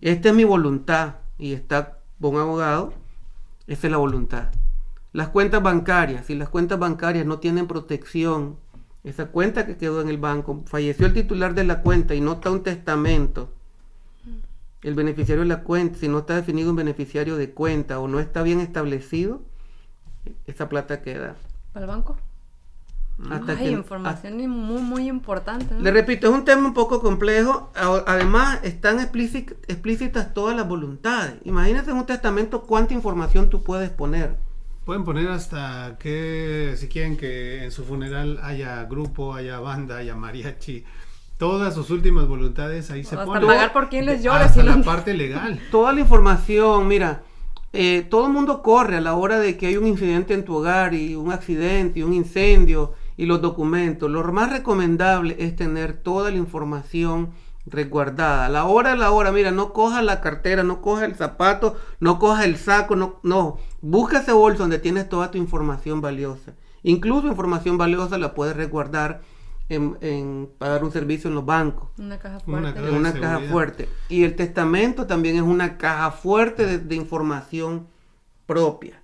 [0.00, 2.94] esta es mi voluntad y está un abogado,
[3.66, 4.48] esa es la voluntad.
[5.12, 8.56] Las cuentas bancarias, si las cuentas bancarias no tienen protección,
[9.04, 12.32] esa cuenta que quedó en el banco, falleció el titular de la cuenta y no
[12.32, 13.52] está un testamento,
[14.84, 18.20] el beneficiario de la cuenta, si no está definido un beneficiario de cuenta o no
[18.20, 19.42] está bien establecido,
[20.46, 21.36] esa plata queda.
[21.72, 22.16] ¿Para el banco?
[23.58, 25.74] Hay información muy, muy importante.
[25.78, 27.72] Le repito, es un tema un poco complejo.
[27.74, 31.36] Además, están explícitas todas las voluntades.
[31.44, 34.36] Imagínate en un testamento cuánta información tú puedes poner.
[34.84, 40.14] Pueden poner hasta que, si quieren que en su funeral haya grupo, haya banda, haya
[40.16, 40.84] mariachi,
[41.44, 43.46] todas sus últimas voluntades ahí se ponen.
[43.46, 44.46] pagar por quién les llora.
[44.46, 45.60] Hasta la parte legal.
[45.70, 47.22] Toda la información, mira,
[47.74, 50.54] eh, todo el mundo corre a la hora de que hay un incidente en tu
[50.54, 54.10] hogar y un accidente y un incendio y los documentos.
[54.10, 57.32] Lo más recomendable es tener toda la información
[57.66, 58.48] resguardada.
[58.48, 62.18] La hora a la hora, mira, no coja la cartera, no coja el zapato, no
[62.18, 63.58] coja el saco, no, no.
[63.82, 66.54] Busca ese bolso donde tienes toda tu información valiosa.
[66.82, 69.20] Incluso información valiosa la puedes resguardar
[69.68, 71.88] en, en pagar un servicio en los bancos.
[71.98, 72.90] Una caja fuerte.
[72.90, 73.88] Una, caja, fuerte.
[74.08, 77.86] Y el testamento también es una caja fuerte de información
[78.46, 79.00] propia.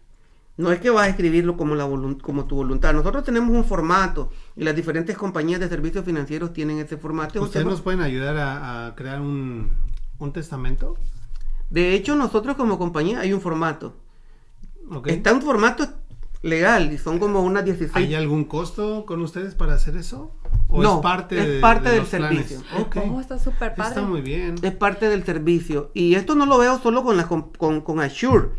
[0.61, 1.89] No es que vas a escribirlo como, la
[2.21, 2.93] como tu voluntad.
[2.93, 7.41] Nosotros tenemos un formato y las diferentes compañías de servicios financieros tienen ese formato.
[7.41, 9.71] ¿Ustedes nos pueden ayudar a, crear un,
[10.35, 10.99] testamento?
[11.71, 13.97] De hecho, nosotros como compañía hay un formato.
[15.07, 15.89] Está un formato
[16.43, 17.95] legal y son como unas 16.
[17.95, 20.35] ¿Hay algún costo con ustedes para hacer eso?
[20.69, 22.63] ¿O no, es parte, es parte del servicio.
[22.81, 23.03] Okay.
[23.21, 23.89] está súper padre.
[23.89, 24.55] Está muy bien.
[24.63, 25.91] Es parte del servicio.
[25.95, 28.51] Y esto no lo veo solo con, la, con, con Assure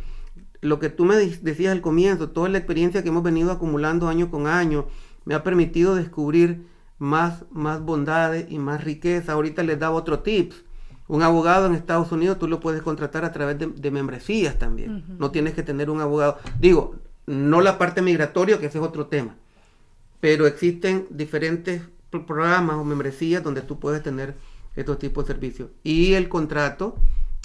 [0.62, 4.30] lo que tú me decías al comienzo, toda la experiencia que hemos venido acumulando año
[4.30, 4.86] con año,
[5.26, 6.68] me ha permitido descubrir
[7.00, 9.34] más, más bondades y más riqueza.
[9.34, 10.64] Ahorita les daba otro tips.
[11.08, 15.04] Un abogado en Estados Unidos tú lo puedes contratar a través de, membresías también.
[15.18, 16.38] No tienes que tener un abogado.
[16.60, 16.96] Digo,
[17.26, 19.36] no la parte migratoria, que ese es otro tema.
[20.20, 24.36] Pero existen diferentes programas o membresías donde tú puedes tener
[24.76, 25.70] estos tipos de servicios.
[25.84, 26.96] Y el contrato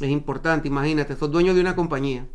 [0.00, 0.68] es importante.
[0.68, 2.26] Imagínate, sos dueño de una compañía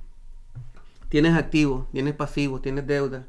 [1.11, 3.27] Tienes activos, tienes pasivos, tienes deuda,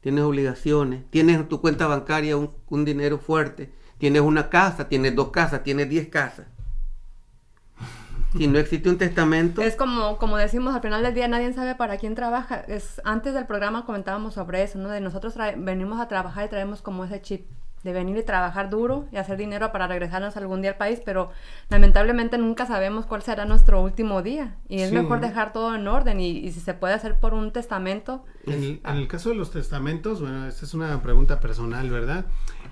[0.00, 5.62] tienes obligaciones, tienes tu cuenta bancaria un, dinero fuerte, tienes una casa, tienes dos casas,
[5.62, 6.46] tienes diez casas.
[8.38, 9.62] Si no existe un testamento.
[9.62, 12.60] Es como, como decimos al final del día, nadie sabe para quién trabaja.
[12.60, 14.90] Es, antes del programa comentábamos sobre eso, ¿no?
[14.90, 17.48] De nosotros venimos a trabajar y traemos como ese chip
[17.82, 21.30] de venir y trabajar duro y hacer dinero para regresarnos algún día al país, pero
[21.68, 26.20] lamentablemente nunca sabemos cuál será nuestro último día y es mejor dejar todo en orden
[26.20, 28.24] y, si se puede hacer por un testamento.
[28.46, 32.26] En el, caso de los testamentos, bueno, esta es una pregunta personal, ¿verdad?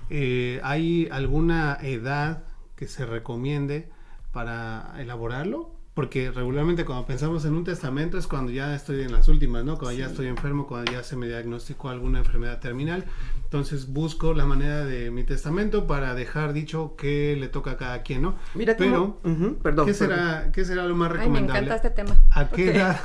[0.09, 2.43] Eh, ¿Hay alguna edad
[2.77, 3.89] que se recomiende
[4.37, 5.71] para elaborarlo?
[5.95, 9.79] Porque regularmente cuando pensamos en un testamento es cuando ya estoy en las últimas, ¿no?
[9.79, 13.05] Cuando ya estoy enfermo, cuando ya se me diagnosticó alguna enfermedad terminal.
[13.45, 18.03] Entonces busco la manera de mi testamento para dejar dicho qué le toca a cada
[18.03, 18.35] quien, ¿no?
[18.53, 19.19] Mira Pero,
[19.63, 21.57] perdón, ¿qué, Será, ¿qué será lo más recomendable?
[21.57, 22.23] Ay, me encanta este tema.
[22.29, 23.01] ¿A qué edad?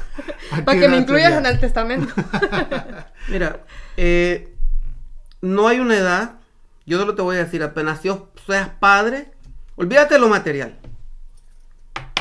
[0.67, 2.13] para que me incluyas en el testamento.
[3.31, 3.65] Mira,
[3.97, 4.55] eh,
[5.41, 6.41] no hay una edad,
[6.85, 9.33] yo solo te voy a decir, apenas seas padre,
[9.77, 10.82] olvídate de lo material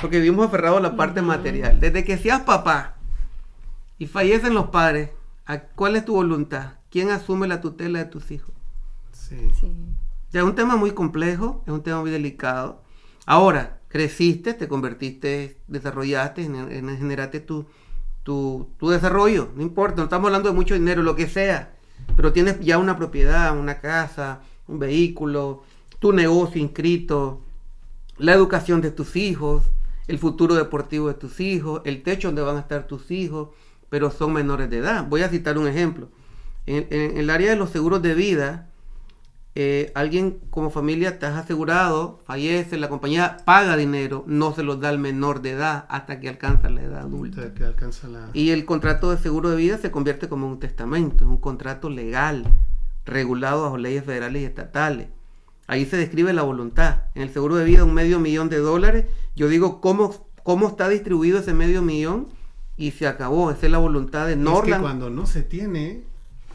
[0.01, 1.79] porque vivimos aferrados a la parte material.
[1.79, 2.95] Desde que seas papá
[3.97, 5.11] y fallecen los padres,
[5.75, 6.73] ¿cuál es tu voluntad?
[6.89, 8.53] ¿quién asume la tutela de tus hijos?
[9.13, 9.51] Sí.
[9.59, 9.71] Sí.
[10.33, 12.81] Ya es un tema muy complejo, es un tema muy delicado.
[13.25, 17.65] Ahora, creciste, te convertiste, desarrollaste, gener- en- generaste tu,
[18.23, 21.73] tu, tu desarrollo, no importa, no estamos hablando de mucho dinero, lo que sea,
[22.15, 25.63] pero tienes ya una propiedad, una casa, un vehículo,
[25.99, 27.41] tu negocio inscrito,
[28.17, 29.63] la educación de tus hijos,
[30.07, 33.49] el futuro deportivo de tus hijos, el techo donde van a estar tus hijos,
[33.89, 35.05] pero son menores de edad.
[35.07, 36.09] Voy a citar un ejemplo.
[36.65, 38.67] En, en- en el área de los seguros de vida,
[39.53, 44.87] eh, alguien como familia estás asegurado, fallece, la compañía paga dinero, no se los da
[44.89, 47.41] al menor de edad hasta que alcanza la edad adulta.
[47.41, 48.29] Hasta que alcanza la...
[48.33, 51.89] Y el contrato de seguro de vida se convierte como un testamento, es un contrato
[51.89, 52.45] legal,
[53.05, 55.07] regulado bajo leyes federales y estatales.
[55.68, 57.03] Ahí se describe la voluntad.
[57.16, 59.05] En el seguro de vida un medio millón de dólares,
[59.36, 62.28] yo digo cómo, cómo está distribuido ese medio millón
[62.78, 63.51] y se acabó.
[63.51, 64.82] Esa es la voluntad de Es que Norland.
[64.82, 66.01] cuando no se tiene,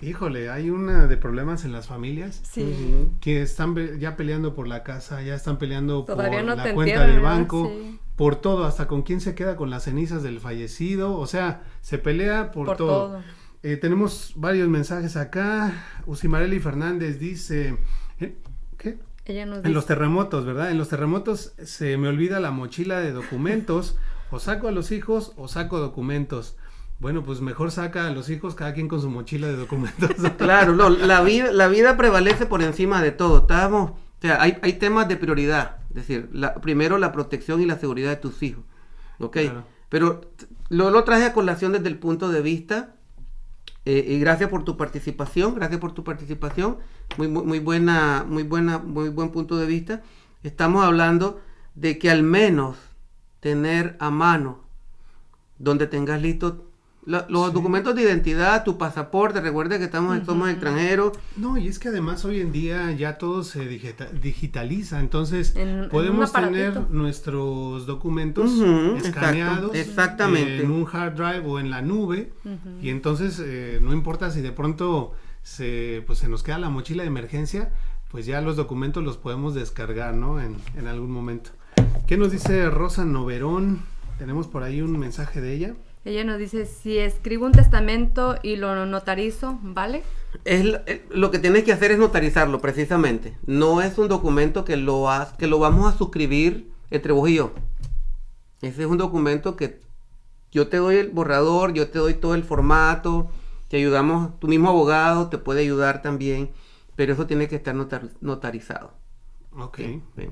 [0.03, 3.09] híjole, hay una de problemas en las familias Sí.
[3.21, 7.07] Que están ya peleando por la casa, ya están peleando Todavía por no la cuenta
[7.07, 7.99] del banco, Sí.
[8.17, 11.97] por todo, hasta con quién se queda con las cenizas del fallecido, o sea, se
[11.99, 12.89] pelea por, Por todo.
[13.09, 13.23] todo.
[13.63, 15.73] Eh, tenemos varios mensajes acá.
[16.07, 17.77] Usimarelli Fernández dice,
[18.21, 18.37] ¿eh?
[18.79, 18.99] ¿Qué?
[19.25, 20.71] Ella nos En dice, los terremotos, ¿verdad?
[20.71, 23.97] En los terremotos se me olvida la mochila de documentos.
[24.31, 26.57] O saco a los hijos o saco documentos.
[26.99, 30.11] Bueno, pues mejor saca a los hijos cada quien con su mochila de documentos.
[30.39, 33.43] Claro, no, la vida, la vida prevalece por encima de todo.
[33.43, 35.77] Estamos, o sea, hay, hay temas de prioridad.
[35.91, 38.65] Es decir, la- primero la protección y la seguridad de tus hijos.
[39.21, 39.33] ¿Ok?
[39.43, 39.65] Claro.
[39.89, 40.23] Pero
[40.71, 42.96] lo, lo traje a colación desde el punto de vista.
[43.87, 46.79] Eh, y gracias por tu participación, gracias por tu participación.
[47.17, 50.03] Muy, muy, muy buena, muy buena, muy buen punto de vista.
[50.43, 51.41] Estamos hablando
[51.77, 52.77] de que al menos
[53.39, 54.65] tener a mano
[55.59, 56.69] donde tengas listo
[57.07, 57.55] la- los Sí.
[57.55, 61.13] documentos de identidad, tu pasaporte, recuerda que estamos, somos extranjeros.
[61.37, 65.69] No, y es que además hoy en día ya todo se digita- digitaliza, entonces En-
[65.69, 68.51] en un podemos tener nuestros documentos
[68.99, 70.63] escaneados exacto, exactamente.
[70.63, 72.33] en un hard drive o en la nube
[72.83, 77.03] y entonces eh, no importa si de pronto se, pues, se nos queda la mochila
[77.05, 77.71] de emergencia,
[78.11, 80.41] pues ya los documentos los podemos descargar, ¿no?
[80.41, 81.51] En, en algún momento.
[82.09, 83.81] ¿Qué nos dice Rosa Noverón?
[84.19, 85.75] Tenemos por ahí un mensaje de ella.
[86.07, 90.03] Ella nos dice, si escribo un testamento y lo notarizo, ¿vale?
[90.45, 93.37] Es lo, eh, lo que tienes que hacer es notarizarlo, precisamente.
[93.45, 97.35] No es un documento que lo, has, que lo vamos a suscribir entre vos y
[97.35, 97.53] yo.
[98.63, 99.81] Ese es un documento que
[100.53, 103.29] yo te doy el borrador, yo te doy todo el formato,
[103.69, 106.51] te ayudamos, tu mismo abogado te puede ayudar también,
[106.95, 108.93] pero eso tiene que estar notar- notarizado.
[109.59, 109.79] Ok.
[109.79, 110.29] Sí.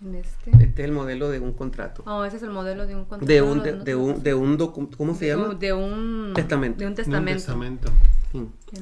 [0.00, 0.50] En este.
[0.52, 2.02] Este es el modelo de un contrato.
[2.06, 3.26] Oh, ese es el modelo de un contrato.
[3.26, 5.54] De un, de, un, de un docu- ¿cómo se llama?
[5.54, 6.78] De un Testamento.
[6.78, 7.90] De un Un testamento.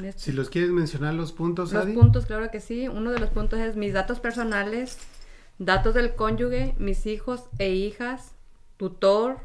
[0.03, 0.13] este.
[0.19, 1.95] Si los quieres mencionar los puntos, Los Adi.
[1.95, 2.87] puntos, claro que sí.
[2.89, 4.99] Uno de los puntos es mis datos personales,
[5.59, 8.33] datos del cónyuge, mis hijos e hijas,
[8.77, 9.39] tutor,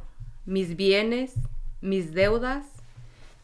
[0.45, 1.33] mis bienes,
[1.79, 2.65] mis deudas,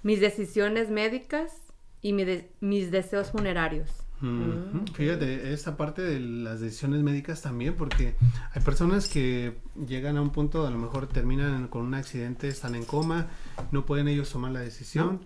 [0.04, 1.54] mis decisiones médicas
[2.02, 3.90] y mi de- mis deseos funerarios.
[4.22, 4.94] Ujú.
[4.94, 8.16] Fíjate, esta parte de las decisiones médicas también, porque
[8.54, 9.58] hay personas que
[9.88, 13.28] llegan a un punto, a lo mejor terminan con un accidente, están en coma,
[13.72, 15.22] no pueden ellos tomar la decisión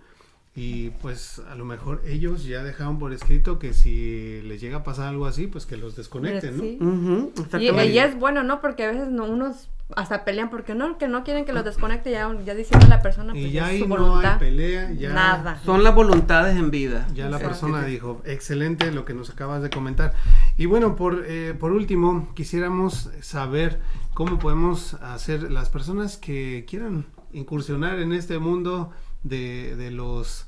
[0.54, 4.84] y pues a lo mejor ellos ya dejaron por escrito que si les llega a
[4.84, 6.62] pasar algo así, pues que los desconecten, ¿no?
[6.62, 6.78] Sí.
[6.80, 7.86] Y, exactamente.
[7.86, 8.60] y es bueno, ¿no?
[8.60, 12.10] Porque a veces no, unos hasta pelean porque no, que no quieren que los desconecte
[12.10, 14.32] ya, ya diciendo la persona pues Y ya es ahí su no voluntad.
[14.34, 15.60] hay pelea, ya, Nada.
[15.64, 17.06] Son las voluntades en vida.
[17.14, 17.92] ya la Sí, persona sí, sí.
[17.92, 20.14] dijo, excelente lo que nos acabas de comentar.
[20.56, 23.80] Y bueno, por, eh, por último, quisiéramos saber
[24.14, 28.90] cómo podemos hacer las personas que quieran incursionar en este mundo
[29.22, 30.46] de, de los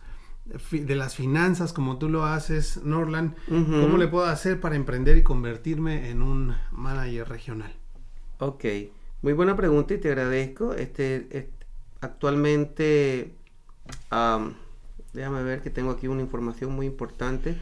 [0.71, 3.35] de las finanzas como tú lo haces, Norland.
[3.49, 7.73] ¿cómo le puedo hacer para emprender y convertirme en un manager regional?
[8.41, 8.65] Ok,
[9.23, 10.75] muy buena pregunta y te agradezco.
[10.75, 11.65] Este, est-
[12.03, 13.35] actualmente,
[14.11, 14.53] am,
[15.15, 17.57] déjame ver que tengo aquí una información muy importante.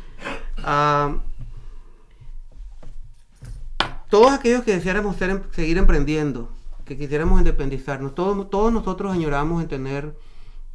[4.10, 6.50] Todos aquellos que deseáramos ser em- seguir emprendiendo,
[6.84, 10.14] que quisiéramos independizarnos, todos, todos nosotros añoramos en tener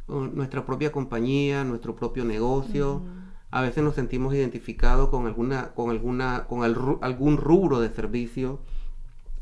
[0.08, 3.02] nuestra propia compañía, nuestro propio negocio.
[3.50, 8.60] A veces nos sentimos identificados con alguna, con alguna, con el algún rubro de servicio.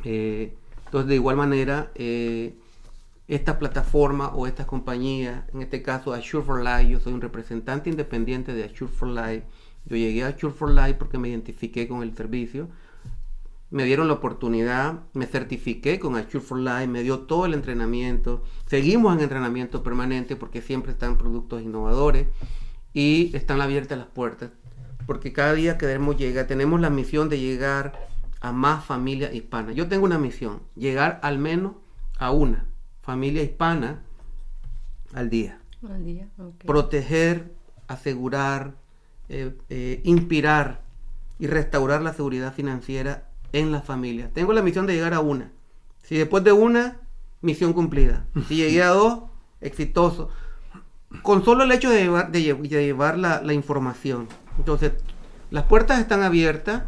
[0.04, 0.54] Eh,
[0.84, 2.54] entonces, de igual manera, eh,
[3.28, 7.90] esta plataforma o estas compañías, en este caso Assure for Life, yo soy un representante
[7.90, 9.44] independiente de Assure for Life.
[9.86, 12.68] Yo llegué a Assure for Life porque me identifiqué con el servicio.
[13.70, 18.42] Me dieron la oportunidad, me certifiqué con Assure for Life, me dio todo el entrenamiento.
[18.66, 22.26] Seguimos en entrenamiento permanente porque siempre están productos innovadores.
[22.94, 24.50] y están abiertas las puertas.
[25.06, 28.08] Porque cada día queremos llegar, tenemos la misión de llegar
[28.40, 29.74] a más familias hispanas.
[29.74, 31.72] Yo tengo una misión, llegar al menos
[32.18, 32.64] a una
[33.02, 34.02] familia hispana
[35.12, 35.60] al día.
[35.88, 36.28] Al día,
[36.64, 37.54] Proteger,
[37.86, 38.74] asegurar,
[39.28, 40.82] eh, eh, inspirar
[41.38, 43.25] y restaurar la seguridad financiera
[43.56, 44.30] en la familia.
[44.32, 45.50] Tengo la misión de llegar a una.
[46.02, 47.00] Si después de una,
[47.40, 48.26] misión cumplida.
[48.48, 49.22] Si llegué a dos,
[49.62, 50.28] exitoso.
[51.22, 52.04] Con solo el hecho de
[52.70, 54.28] llevar, la, información.
[54.58, 54.92] Entonces,
[55.50, 56.82] las puertas están abiertas.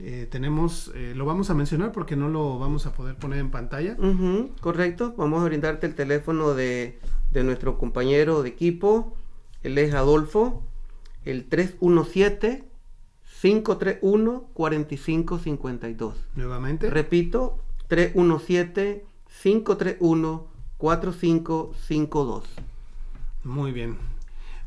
[0.00, 3.50] Eh, tenemos, eh, lo vamos a mencionar porque no lo vamos a poder poner en
[3.50, 3.96] pantalla.
[4.60, 7.00] correcto, vamos a brindarte el teléfono de,
[7.32, 9.16] de, nuestro compañero de equipo,
[9.62, 10.62] él es Adolfo,
[11.24, 12.64] el 317
[13.40, 16.16] 531 4552.
[16.34, 16.90] Nuevamente.
[16.90, 17.58] Repito,
[17.88, 19.04] 317
[19.42, 20.46] 531
[20.78, 22.44] 4552.
[23.44, 23.96] Muy bien.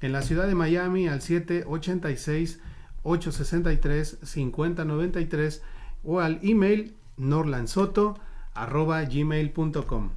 [0.00, 2.60] en la ciudad de Miami al 786
[3.02, 5.62] 863 5093
[6.04, 10.10] o al email norlansoto.gmail.com.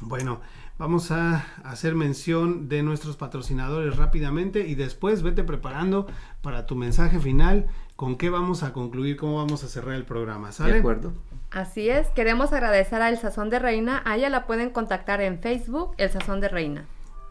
[0.00, 0.40] Bueno,
[0.78, 6.06] vamos a hacer mención de nuestros patrocinadores rápidamente y después vete preparando
[6.42, 10.52] para tu mensaje final con qué vamos a concluir, cómo vamos a cerrar el programa.
[10.52, 10.74] ¿Sale?
[10.74, 11.14] De acuerdo.
[11.50, 14.02] Así es, queremos agradecer a El Sazón de Reina.
[14.04, 16.84] A ella la pueden contactar en Facebook, El Sazón de Reina.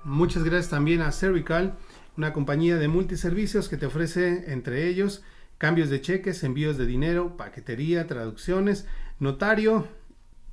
[0.03, 1.76] Muchas gracias también a Cervical,
[2.17, 5.23] una compañía de multiservicios que te ofrece entre ellos
[5.57, 8.85] cambios de cheques, envíos de dinero, paquetería, traducciones,
[9.19, 9.87] notario.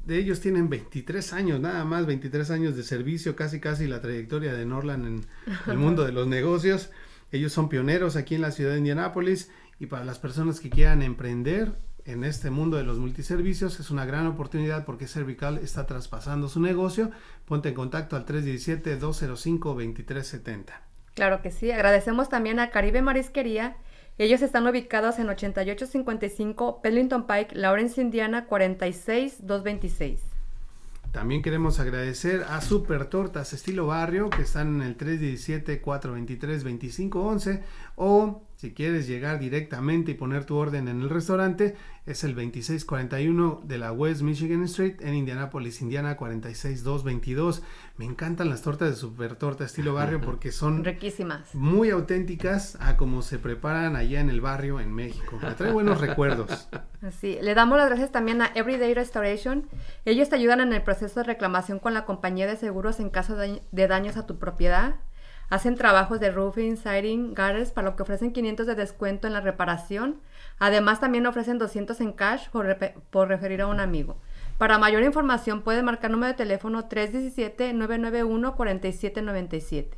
[0.04, 4.52] De ellos tienen 23 años, nada más 23 años de servicio, casi casi la trayectoria
[4.52, 5.26] de Norland en
[5.68, 6.90] el mundo de los negocios.
[7.30, 11.02] Ellos son pioneros aquí en la ciudad de Indianápolis y para las personas que quieran
[11.02, 11.72] emprender
[12.04, 16.60] en este mundo de los multiservicios es una gran oportunidad porque Cervical está traspasando su
[16.60, 17.12] negocio.
[17.44, 20.64] Ponte en contacto al 317-205-2370.
[21.14, 21.70] Claro que sí.
[21.70, 23.76] Agradecemos también a Caribe Marisquería
[24.22, 30.20] ellos están ubicados en 8855 Pellington Pike, Lawrence, Indiana 46226.
[31.10, 37.62] También queremos agradecer a Super Tortas Estilo Barrio que están en el 317-423-2511
[37.96, 41.74] o si quieres llegar directamente y poner tu orden en el restaurante
[42.06, 47.64] es el 2641 de la West Michigan Street en Indianapolis, Indiana 46222.
[47.96, 52.96] Me encantan las tortas de Super Torta Estilo Barrio porque son riquísimas, muy auténticas a
[52.96, 55.40] como se preparan allá en el barrio en México.
[55.42, 56.68] Me trae buenos recuerdos.
[57.02, 59.68] Así, le damos las gracias también a Everyday Restoration.
[60.04, 63.34] Ellos te ayudan en el proceso de reclamación con la compañía de seguros en caso
[63.34, 65.00] de daños a tu propiedad.
[65.52, 69.42] Hacen trabajos de roofing, siding, gutters, para lo que ofrecen 500 de descuento en la
[69.42, 70.22] reparación.
[70.58, 72.74] Además, también ofrecen 200 en cash por,
[73.10, 74.16] por referir a un amigo.
[74.56, 79.88] Para mayor información puedes marcar número de teléfono 317-991-4797.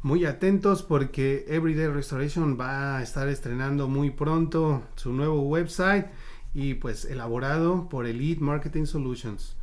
[0.00, 6.06] Muy atentos porque Everyday Restoration va a estar estrenando muy pronto su nuevo website
[6.54, 9.54] y pues elaborado por Elite Marketing Solutions.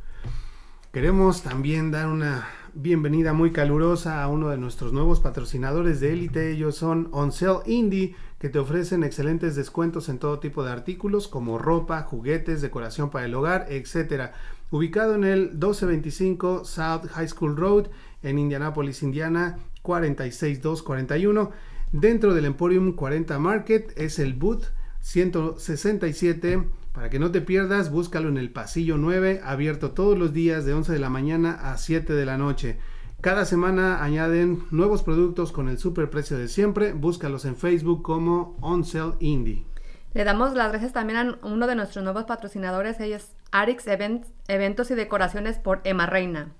[0.92, 6.50] Queremos también dar una bienvenida muy calurosa a uno de nuestros nuevos patrocinadores de élite.
[6.50, 11.28] Ellos son On Sale Indie, que te ofrecen excelentes descuentos en todo tipo de artículos
[11.28, 14.32] como ropa, juguetes, decoración para el hogar, etc.
[14.70, 17.86] Ubicado en el 1225 South High School Road
[18.22, 21.50] en Indianapolis, Indiana, 46241.
[21.92, 24.64] Dentro del Emporium 40 Market es el Boot
[25.00, 30.66] 167 para que no te pierdas, búscalo en el pasillo 9, abierto todos los días
[30.66, 32.78] de 11 de la mañana a 7 de la noche.
[33.22, 36.92] Cada semana añaden nuevos productos con el super precio de siempre.
[36.92, 38.84] Búscalos en Facebook como On
[39.20, 39.64] Indie.
[40.12, 44.90] Le damos las gracias también a uno de nuestros nuevos patrocinadores, ella es Arix Eventos
[44.90, 46.52] y Decoraciones por Emma Reina.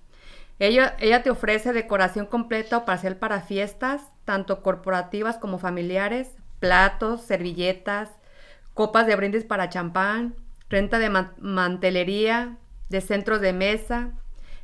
[0.59, 6.31] Ella, ella te ofrece decoración completa o parcial para fiestas, tanto corporativas como familiares,
[6.61, 8.09] platos, servilletas,
[8.75, 10.35] copas de brindis para champán,
[10.69, 12.57] renta de mantelería,
[12.89, 14.11] de centros de mesa.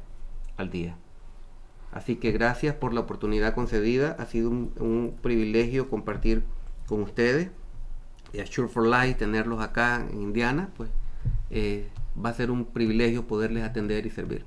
[0.57, 0.97] al día.
[1.91, 4.15] Así que gracias por la oportunidad concedida.
[4.19, 6.43] Ha sido un, privilegio compartir
[6.87, 7.49] con ustedes.
[8.33, 10.89] Y Assure for Life, tenerlos acá en Indiana, pues
[11.51, 11.87] eh,
[12.23, 14.43] va a ser un privilegio poderles atender y servir.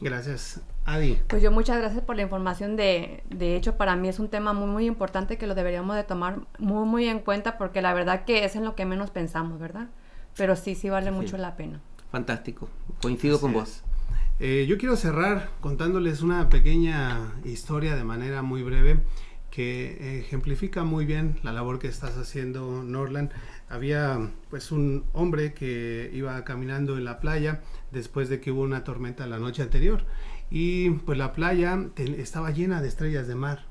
[0.00, 0.60] Gracias.
[0.86, 1.18] Adi.
[1.26, 2.76] Pues yo muchas gracias por la información.
[2.76, 6.04] De, de hecho, para mí es un tema muy, muy importante que lo deberíamos de
[6.04, 9.58] tomar muy, muy en cuenta porque la verdad que es en lo que menos pensamos,
[9.58, 9.88] ¿verdad?
[10.36, 11.80] Pero sí, sí vale mucho la pena.
[12.10, 12.68] Fantástico.
[13.02, 13.82] Coincido con vos.
[14.38, 19.00] Eh, yo quiero cerrar contándoles una pequeña historia de manera muy breve
[19.50, 23.30] que ejemplifica muy bien la labor que estás haciendo, Norland.
[23.70, 28.84] Había pues un hombre que iba caminando en la playa después de que hubo una
[28.84, 30.04] tormenta la noche anterior
[30.50, 33.66] y pues la playa estaba llena de estrellas de mar.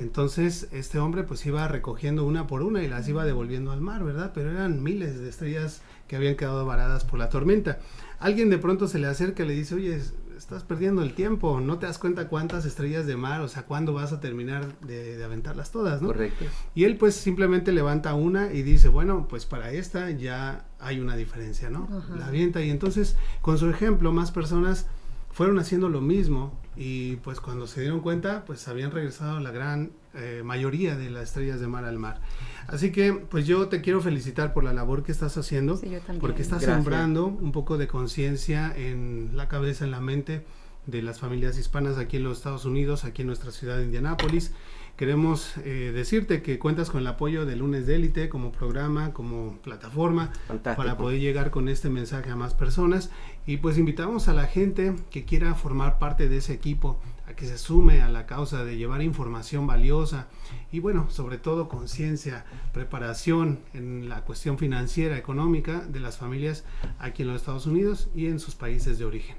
[0.00, 4.04] Entonces este hombre pues iba recogiendo una por una y las iba devolviendo al mar,
[4.04, 4.32] ¿verdad?
[4.34, 7.78] Pero eran miles de estrellas que habían quedado varadas por la tormenta.
[8.18, 10.00] Alguien de pronto se le acerca y le dice, oye,
[10.36, 13.92] estás perdiendo el tiempo, no te das cuenta cuántas estrellas de mar, o sea, cuándo
[13.92, 16.08] vas a terminar de, aventarlas todas, ¿no?
[16.08, 16.44] Correcto.
[16.74, 21.16] Y él pues simplemente levanta una y dice, bueno, pues para esta ya hay una
[21.16, 21.88] diferencia, ¿no?
[22.16, 24.86] La avienta y entonces con su ejemplo más personas
[25.30, 29.92] fueron haciendo lo mismo y pues cuando se dieron cuenta pues habían regresado la gran
[30.14, 32.20] eh, mayoría de las estrellas de mar al mar.
[32.66, 35.80] Así que pues yo te quiero felicitar por la labor que estás haciendo,
[36.20, 40.44] porque estás sembrando un poco de conciencia en la cabeza, en la mente
[40.86, 44.52] de las familias hispanas aquí en los Estados Unidos, aquí en nuestra ciudad de Indianápolis,
[44.96, 49.58] queremos eh, decirte que cuentas con el apoyo de Lunes de Élite como programa, como
[49.62, 50.32] plataforma,
[50.64, 53.10] para poder llegar con este mensaje a más personas.
[53.48, 57.46] Y pues invitamos a la gente que quiera formar parte de ese equipo, a que
[57.46, 60.26] se sume a la causa de llevar información valiosa
[60.70, 62.44] y bueno, sobre todo conciencia,
[62.74, 66.64] preparación en la cuestión financiera, económica de las familias
[66.98, 69.36] aquí en los Estados Unidos y en sus países de origen.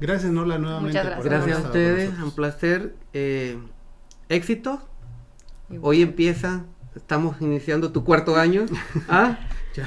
[0.00, 0.98] Gracias Nola nuevamente.
[0.98, 1.24] Muchas gracias.
[1.24, 2.96] gracias a ustedes, un placer.
[3.12, 3.56] Eh,
[4.28, 4.82] éxito
[5.80, 6.64] Hoy empieza,
[6.96, 8.66] estamos iniciando tu cuarto año.
[9.08, 9.38] ¿Ah?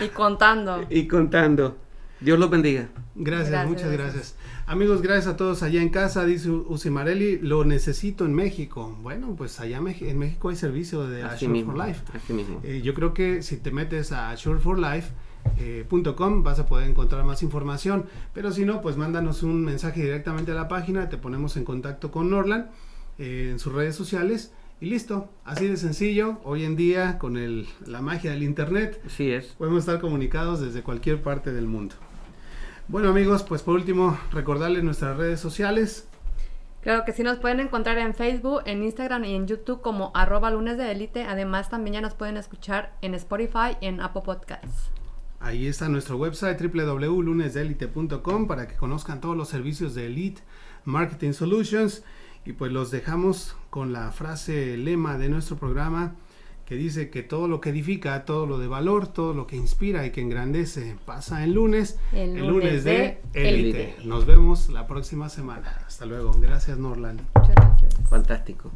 [0.02, 0.86] y contando.
[0.90, 1.87] Y contando.
[2.20, 2.88] Dios los bendiga.
[3.16, 4.36] Gracias, muchas gracias.
[4.66, 8.98] Amigos, gracias a todos allá en casa, dice Usimarelli, lo necesito en México.
[9.02, 12.02] Bueno, pues allá en México hay servicio de Asure for Life.
[12.64, 18.08] Eh, yo creo que si te metes a asureforlife.com vas a poder encontrar más información,
[18.34, 22.12] pero si no, pues mándanos un mensaje directamente a la página, te ponemos en contacto
[22.12, 22.66] con Norland
[23.20, 26.40] eh, en sus redes sociales y listo, así de sencillo.
[26.44, 29.48] Hoy en día, con el, la magia del Internet, sí es.
[29.58, 31.96] podemos estar comunicados desde cualquier parte del mundo.
[32.90, 36.08] Bueno amigos, pues por último, recordarles nuestras redes sociales.
[36.82, 40.52] Claro que sí nos pueden encontrar en Facebook, en Instagram y en YouTube como arroba
[40.52, 41.24] lunes de élite.
[41.24, 44.90] Además también ya nos pueden escuchar en Spotify y en Apple Podcasts.
[45.42, 50.42] Ahí está nuestro website www.lunesdelite.com para que conozcan todos los servicios de Elite
[50.86, 52.04] Marketing Solutions.
[52.46, 56.16] Y pues los dejamos con la frase lema de nuestro programa
[56.68, 60.06] que dice que todo lo que edifica, todo lo de valor, todo lo que inspira
[60.06, 63.96] y que engrandece pasa el lunes, el, lunes, de Élite.
[64.04, 65.82] Nos vemos la próxima semana.
[65.88, 66.34] Hasta luego.
[66.38, 67.22] Gracias, Norland.
[67.36, 67.96] Muchas gracias.
[68.10, 68.70] Fantástico.